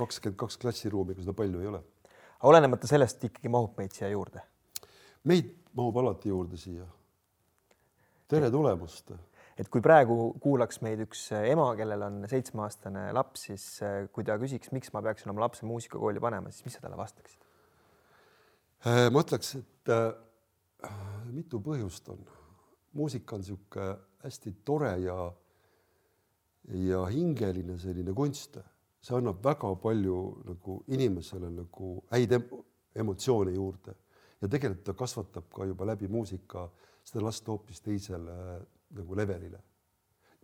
kakskümmend 0.00 0.38
kaks 0.40 0.56
klassiruumi, 0.58 1.12
ega 1.12 1.26
seda 1.26 1.34
palju 1.36 1.60
ei 1.60 1.68
ole. 1.68 1.80
olenemata 2.48 2.88
sellest 2.88 3.24
ikkagi 3.28 3.50
mahub 3.52 3.76
meid 3.78 3.92
siia 3.92 4.08
juurde 4.08 4.40
meid 5.24 5.52
mahub 5.76 5.96
alati 6.02 6.28
juurde 6.28 6.58
siia. 6.60 6.86
tere 8.28 8.50
tulemast. 8.50 9.12
et 9.58 9.68
kui 9.70 9.82
praegu 9.84 10.34
kuulaks 10.42 10.80
meid 10.82 11.00
üks 11.04 11.28
ema, 11.38 11.68
kellel 11.78 12.02
on 12.02 12.20
seitsmeaastane 12.30 13.06
laps, 13.16 13.46
siis 13.48 13.64
eh, 13.86 14.08
kui 14.12 14.26
ta 14.26 14.36
küsiks, 14.40 14.72
miks 14.74 14.92
ma 14.92 15.02
peaksin 15.04 15.30
oma 15.32 15.46
lapse 15.46 15.66
muusikakooli 15.66 16.20
panema, 16.20 16.50
siis 16.50 16.66
mis 16.66 16.76
sa 16.76 16.84
talle 16.84 16.98
vastaksid? 16.98 17.46
Äh, 18.84 19.06
ma 19.14 19.22
ütleks, 19.24 19.54
et 19.60 19.92
äh, 19.94 20.90
mitu 21.32 21.60
põhjust 21.64 22.10
on. 22.12 22.20
muusika 22.92 23.36
on 23.36 23.42
niisugune 23.42 23.96
hästi 24.24 24.54
tore 24.64 24.92
ja 25.02 25.32
ja 26.80 27.04
hingeline 27.12 27.78
selline 27.78 28.12
kunst, 28.16 28.56
see 29.04 29.16
annab 29.16 29.42
väga 29.44 29.74
palju 29.80 30.20
nagu 30.48 30.78
inimesele 30.88 31.50
nagu 31.52 31.96
häid 32.12 32.32
emotsioone 32.94 33.52
juurde 33.52 33.94
ja 34.40 34.48
tegelikult 34.48 34.84
ta 34.86 34.96
kasvatab 34.98 35.48
ka 35.54 35.68
juba 35.68 35.86
läbi 35.92 36.08
muusika 36.08 36.66
seda 37.04 37.24
last 37.24 37.48
hoopis 37.48 37.80
teisele 37.84 38.36
nagu 38.94 39.16
levelile. 39.16 39.60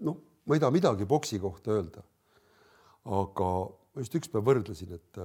noh, 0.06 0.16
ma 0.46 0.56
ei 0.56 0.60
taha 0.60 0.74
midagi 0.74 1.06
boksi 1.06 1.38
kohta 1.40 1.76
öelda. 1.76 2.02
aga 3.04 3.50
ma 3.94 4.02
just 4.04 4.14
ükspäev 4.14 4.44
võrdlesin, 4.46 4.94
et 4.94 5.22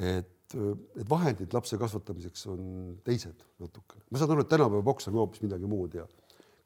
et 0.00 0.54
need 0.54 1.08
vahendid 1.10 1.52
lapse 1.54 1.78
kasvatamiseks 1.78 2.46
on 2.50 2.62
teised 3.04 3.44
natukene. 3.62 4.04
ma 4.10 4.18
saan 4.18 4.34
aru, 4.34 4.44
et 4.44 4.50
tänapäeva 4.50 4.82
boks 4.82 5.08
on 5.08 5.18
hoopis 5.20 5.42
midagi 5.44 5.68
muud 5.70 5.94
ja 5.94 6.06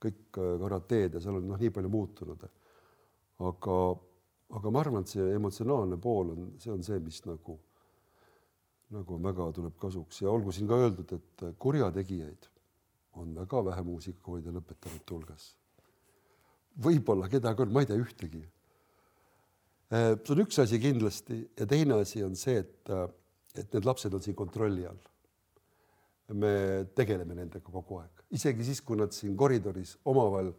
kõik 0.05 0.39
äh, 0.41 0.55
karateed 0.61 1.17
ja 1.17 1.23
seal 1.23 1.41
on 1.41 1.49
noh, 1.49 1.61
nii 1.61 1.73
palju 1.75 1.91
muutunud. 1.93 2.47
aga, 3.45 3.79
aga 4.59 4.73
ma 4.73 4.81
arvan, 4.81 5.05
et 5.05 5.15
see 5.15 5.29
emotsionaalne 5.37 5.99
pool 6.01 6.33
on, 6.35 6.51
see 6.63 6.73
on 6.73 6.85
see, 6.87 7.01
mis 7.03 7.21
nagu 7.27 7.59
nagu 8.95 9.19
väga 9.23 9.51
tuleb 9.57 9.77
kasuks 9.81 10.23
ja 10.23 10.31
olgu 10.31 10.53
siin 10.55 10.69
ka 10.71 10.79
öeldud, 10.79 11.15
et 11.17 11.45
kurjategijaid 11.59 12.49
on 13.21 13.35
väga 13.37 13.63
vähe 13.69 13.85
muusikakoolide 13.87 14.55
lõpetanute 14.55 15.15
hulgas. 15.15 15.55
võib-olla 16.85 17.29
kedagi 17.31 17.63
on, 17.63 17.71
ma 17.71 17.85
ei 17.85 17.87
tea 17.87 17.99
ühtegi. 18.03 18.41
Äh, 19.95 20.15
see 20.19 20.33
on 20.35 20.43
üks 20.43 20.59
asi 20.59 20.81
kindlasti 20.83 21.37
ja 21.59 21.67
teine 21.71 22.01
asi 22.03 22.25
on 22.27 22.35
see, 22.39 22.57
et, 22.65 22.91
äh, 22.91 23.07
et 23.55 23.75
need 23.75 23.87
lapsed 23.87 24.15
on 24.15 24.23
siin 24.23 24.35
kontrolli 24.37 24.87
all. 24.87 24.99
me 26.33 26.87
tegeleme 26.97 27.35
nendega 27.37 27.71
kogu 27.71 27.99
aeg, 28.01 28.23
isegi 28.33 28.65
siis, 28.65 28.81
kui 28.81 28.97
nad 28.97 29.13
siin 29.13 29.37
koridoris 29.37 29.99
omavahel 30.09 30.55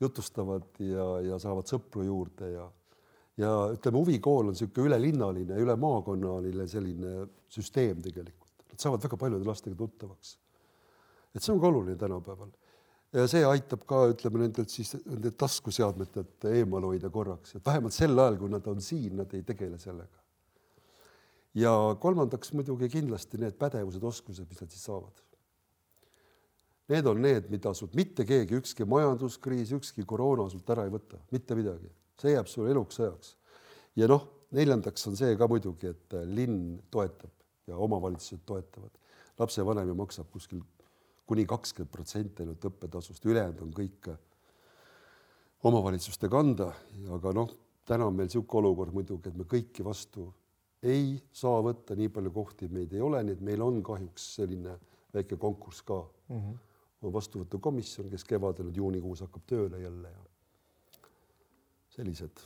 jutustavad 0.00 0.78
ja, 0.78 1.06
ja 1.26 1.38
saavad 1.42 1.66
sõpru 1.66 2.04
juurde 2.06 2.52
ja 2.52 2.68
ja 3.40 3.52
ütleme, 3.74 4.00
huvikool 4.00 4.48
on 4.48 4.54
niisugune 4.54 4.90
ülelinnaline, 4.90 5.58
üle 5.60 5.76
maakonnaline 5.80 6.66
selline 6.70 7.26
süsteem 7.52 8.00
tegelikult, 8.04 8.52
nad 8.70 8.82
saavad 8.82 9.04
väga 9.04 9.18
paljude 9.20 9.48
lastega 9.48 9.76
tuttavaks. 9.76 10.36
et 11.34 11.42
see 11.44 11.52
on 11.52 11.60
ka 11.60 11.68
oluline 11.68 11.98
tänapäeval 12.00 12.52
ja 13.12 13.26
see 13.28 13.44
aitab 13.44 13.84
ka, 13.88 14.06
ütleme 14.12 14.40
nendelt 14.44 14.72
siis 14.72 14.94
nende 15.04 15.34
taskuseadmetelt 15.36 16.48
eemal 16.48 16.88
hoida 16.88 17.10
korraks, 17.12 17.54
et 17.56 17.66
vähemalt 17.66 17.94
sel 17.94 18.16
ajal, 18.16 18.38
kui 18.40 18.52
nad 18.52 18.66
on 18.72 18.80
siin, 18.80 19.20
nad 19.20 19.34
ei 19.36 19.44
tegele 19.44 19.78
sellega. 19.78 20.24
ja 21.56 21.72
kolmandaks 22.00 22.52
muidugi 22.52 22.88
kindlasti 22.92 23.38
need 23.40 23.56
pädevused, 23.60 24.02
oskused, 24.04 24.48
mis 24.48 24.60
nad 24.60 24.72
siis 24.72 24.84
saavad. 24.84 25.22
Need 26.88 27.06
on 27.10 27.20
need, 27.20 27.48
mida 27.50 27.72
sult 27.74 27.96
mitte 27.98 28.24
keegi, 28.24 28.60
ükski 28.60 28.84
majanduskriis, 28.86 29.72
ükski 29.74 30.04
koroona 30.06 30.44
sult 30.52 30.68
ära 30.70 30.84
ei 30.86 30.92
võta, 30.92 31.18
mitte 31.32 31.56
midagi 31.58 31.88
see 32.20 32.32
jääb 32.32 32.48
sulle 32.50 32.72
eluks 32.74 33.00
ajaks. 33.00 33.36
ja 33.96 34.08
noh, 34.08 34.28
neljandaks 34.56 35.06
on 35.10 35.16
see 35.16 35.36
ka 35.36 35.48
muidugi, 35.50 35.90
et 35.92 36.16
linn 36.30 36.78
toetab 36.90 37.32
ja 37.66 37.76
omavalitsused 37.76 38.44
toetavad. 38.46 38.90
lapsevanem 39.38 39.88
ju 39.88 39.94
maksab 39.94 40.30
kuskil 40.32 40.62
kuni 41.26 41.46
kakskümmend 41.46 41.92
protsenti 41.92 42.42
ainult 42.42 42.64
õppetasust, 42.64 43.24
ülejäänud 43.26 43.62
on 43.66 43.72
kõik 43.74 44.10
omavalitsuste 45.66 46.28
kanda, 46.30 46.70
aga 47.10 47.32
noh, 47.34 47.50
täna 47.86 48.06
on 48.06 48.14
meil 48.14 48.28
niisugune 48.28 48.68
olukord 48.68 48.94
muidugi, 48.94 49.30
et 49.30 49.38
me 49.38 49.46
kõiki 49.48 49.84
vastu 49.84 50.28
ei 50.86 51.16
saa 51.34 51.58
võtta, 51.64 51.96
nii 51.98 52.12
palju 52.12 52.30
kohti 52.34 52.68
meid 52.70 52.92
ei 52.94 53.02
ole, 53.02 53.22
nii 53.24 53.34
et 53.38 53.42
meil 53.44 53.64
on 53.64 53.80
kahjuks 53.84 54.28
selline 54.36 54.76
väike 55.14 55.38
konkurss 55.40 55.82
ka 55.82 55.98
mm. 56.28 56.36
-hmm. 56.36 56.56
on 57.02 57.12
vastuvõtukomisjon, 57.12 58.10
kes 58.10 58.24
kevadel 58.24 58.68
nüüd 58.68 58.82
juunikuus 58.82 59.24
hakkab 59.24 59.46
tööle 59.46 59.80
jälle 59.82 60.10
ja 60.10 60.24
sellised. 61.96 62.44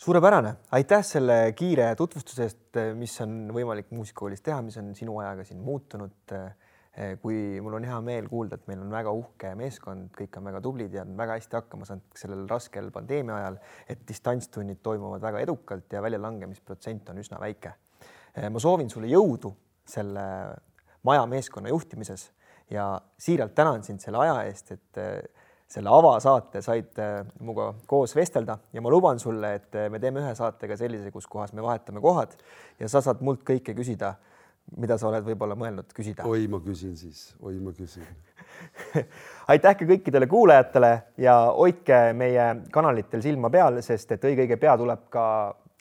suurepärane, 0.00 0.54
aitäh 0.72 1.04
selle 1.04 1.52
kiire 1.56 1.92
tutvustuse 1.96 2.46
eest, 2.48 2.80
mis 2.96 3.20
on 3.20 3.50
võimalik 3.52 3.90
muusikakoolis 3.92 4.40
teha, 4.40 4.62
mis 4.64 4.78
on 4.80 4.94
sinu 4.96 5.18
ajaga 5.20 5.44
siin 5.44 5.60
muutunud 5.60 6.34
kui 7.22 7.60
mul 7.62 7.76
on 7.78 7.84
hea 7.86 7.98
meel 8.02 8.26
kuulda, 8.28 8.58
et 8.58 8.66
meil 8.68 8.80
on 8.82 8.90
väga 8.92 9.12
uhke 9.14 9.52
meeskond, 9.58 10.08
kõik 10.16 10.36
on 10.40 10.48
väga 10.48 10.60
tublid 10.64 10.94
ja 10.96 11.04
on 11.06 11.14
väga 11.16 11.36
hästi 11.38 11.56
hakkama 11.60 11.86
saanud 11.86 12.18
sellel 12.18 12.42
raskel 12.50 12.90
pandeemia 12.92 13.36
ajal, 13.38 13.60
et 13.94 14.02
distantstunnid 14.08 14.80
toimuvad 14.82 15.22
väga 15.22 15.44
edukalt 15.46 15.92
ja 15.94 16.02
väljalangemisprotsent 16.02 17.12
on 17.12 17.22
üsna 17.22 17.38
väike. 17.40 17.76
Ma 18.50 18.62
soovin 18.62 18.90
sulle 18.90 19.10
jõudu 19.10 19.52
selle 19.86 20.24
maja 21.06 21.22
meeskonna 21.30 21.70
juhtimises 21.70 22.26
ja 22.70 22.92
siiralt 23.18 23.54
tänan 23.54 23.86
sind 23.86 24.02
selle 24.02 24.20
aja 24.26 24.42
eest, 24.50 24.74
et 24.74 25.00
selle 25.70 25.92
avasaate 25.94 26.62
said 26.64 26.98
minuga 27.38 27.68
koos 27.86 28.16
vestelda 28.16 28.58
ja 28.72 28.82
ma 28.82 28.90
luban 28.90 29.20
sulle, 29.22 29.54
et 29.60 29.78
me 29.90 30.00
teeme 30.02 30.24
ühe 30.24 30.34
saate 30.34 30.68
ka 30.68 30.76
sellise, 30.76 31.12
kus 31.14 31.28
kohas 31.30 31.52
me 31.54 31.62
vahetame 31.62 32.02
kohad 32.02 32.34
ja 32.80 32.88
sa 32.90 33.02
saad 33.04 33.22
mult 33.22 33.44
kõike 33.46 33.76
küsida 33.78 34.16
mida 34.78 34.96
sa 34.98 35.08
oled 35.08 35.24
võib-olla 35.26 35.56
mõelnud 35.58 35.90
küsida? 35.94 36.26
oi, 36.28 36.46
ma 36.50 36.60
küsin 36.62 36.96
siis, 36.98 37.30
oi, 37.42 37.56
ma 37.62 37.72
küsin 37.74 38.06
aitäh 39.52 39.76
ka 39.78 39.88
kõikidele 39.88 40.28
kuulajatele 40.30 40.92
ja 41.22 41.36
hoidke 41.56 42.00
meie 42.16 42.46
kanalitel 42.72 43.22
silma 43.24 43.50
peal, 43.50 43.80
sest 43.84 44.12
et 44.16 44.26
õige-õige 44.30 44.58
pea 44.60 44.76
tuleb 44.78 45.06
ka 45.12 45.24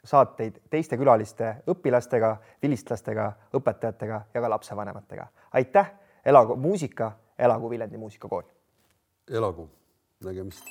saateid 0.09 0.61
teiste 0.71 0.97
külaliste, 0.97 1.57
õpilastega, 1.69 2.35
vilistlastega, 2.63 3.25
õpetajatega 3.59 4.21
ja 4.33 4.41
ka 4.41 4.51
lapsevanematega. 4.55 5.27
aitäh, 5.59 5.91
elagu 6.25 6.55
muusika, 6.55 7.11
elagu 7.37 7.69
Viljandi 7.69 7.97
muusikakool. 7.97 8.47
elagu, 9.29 9.69
nägemist 10.21 10.63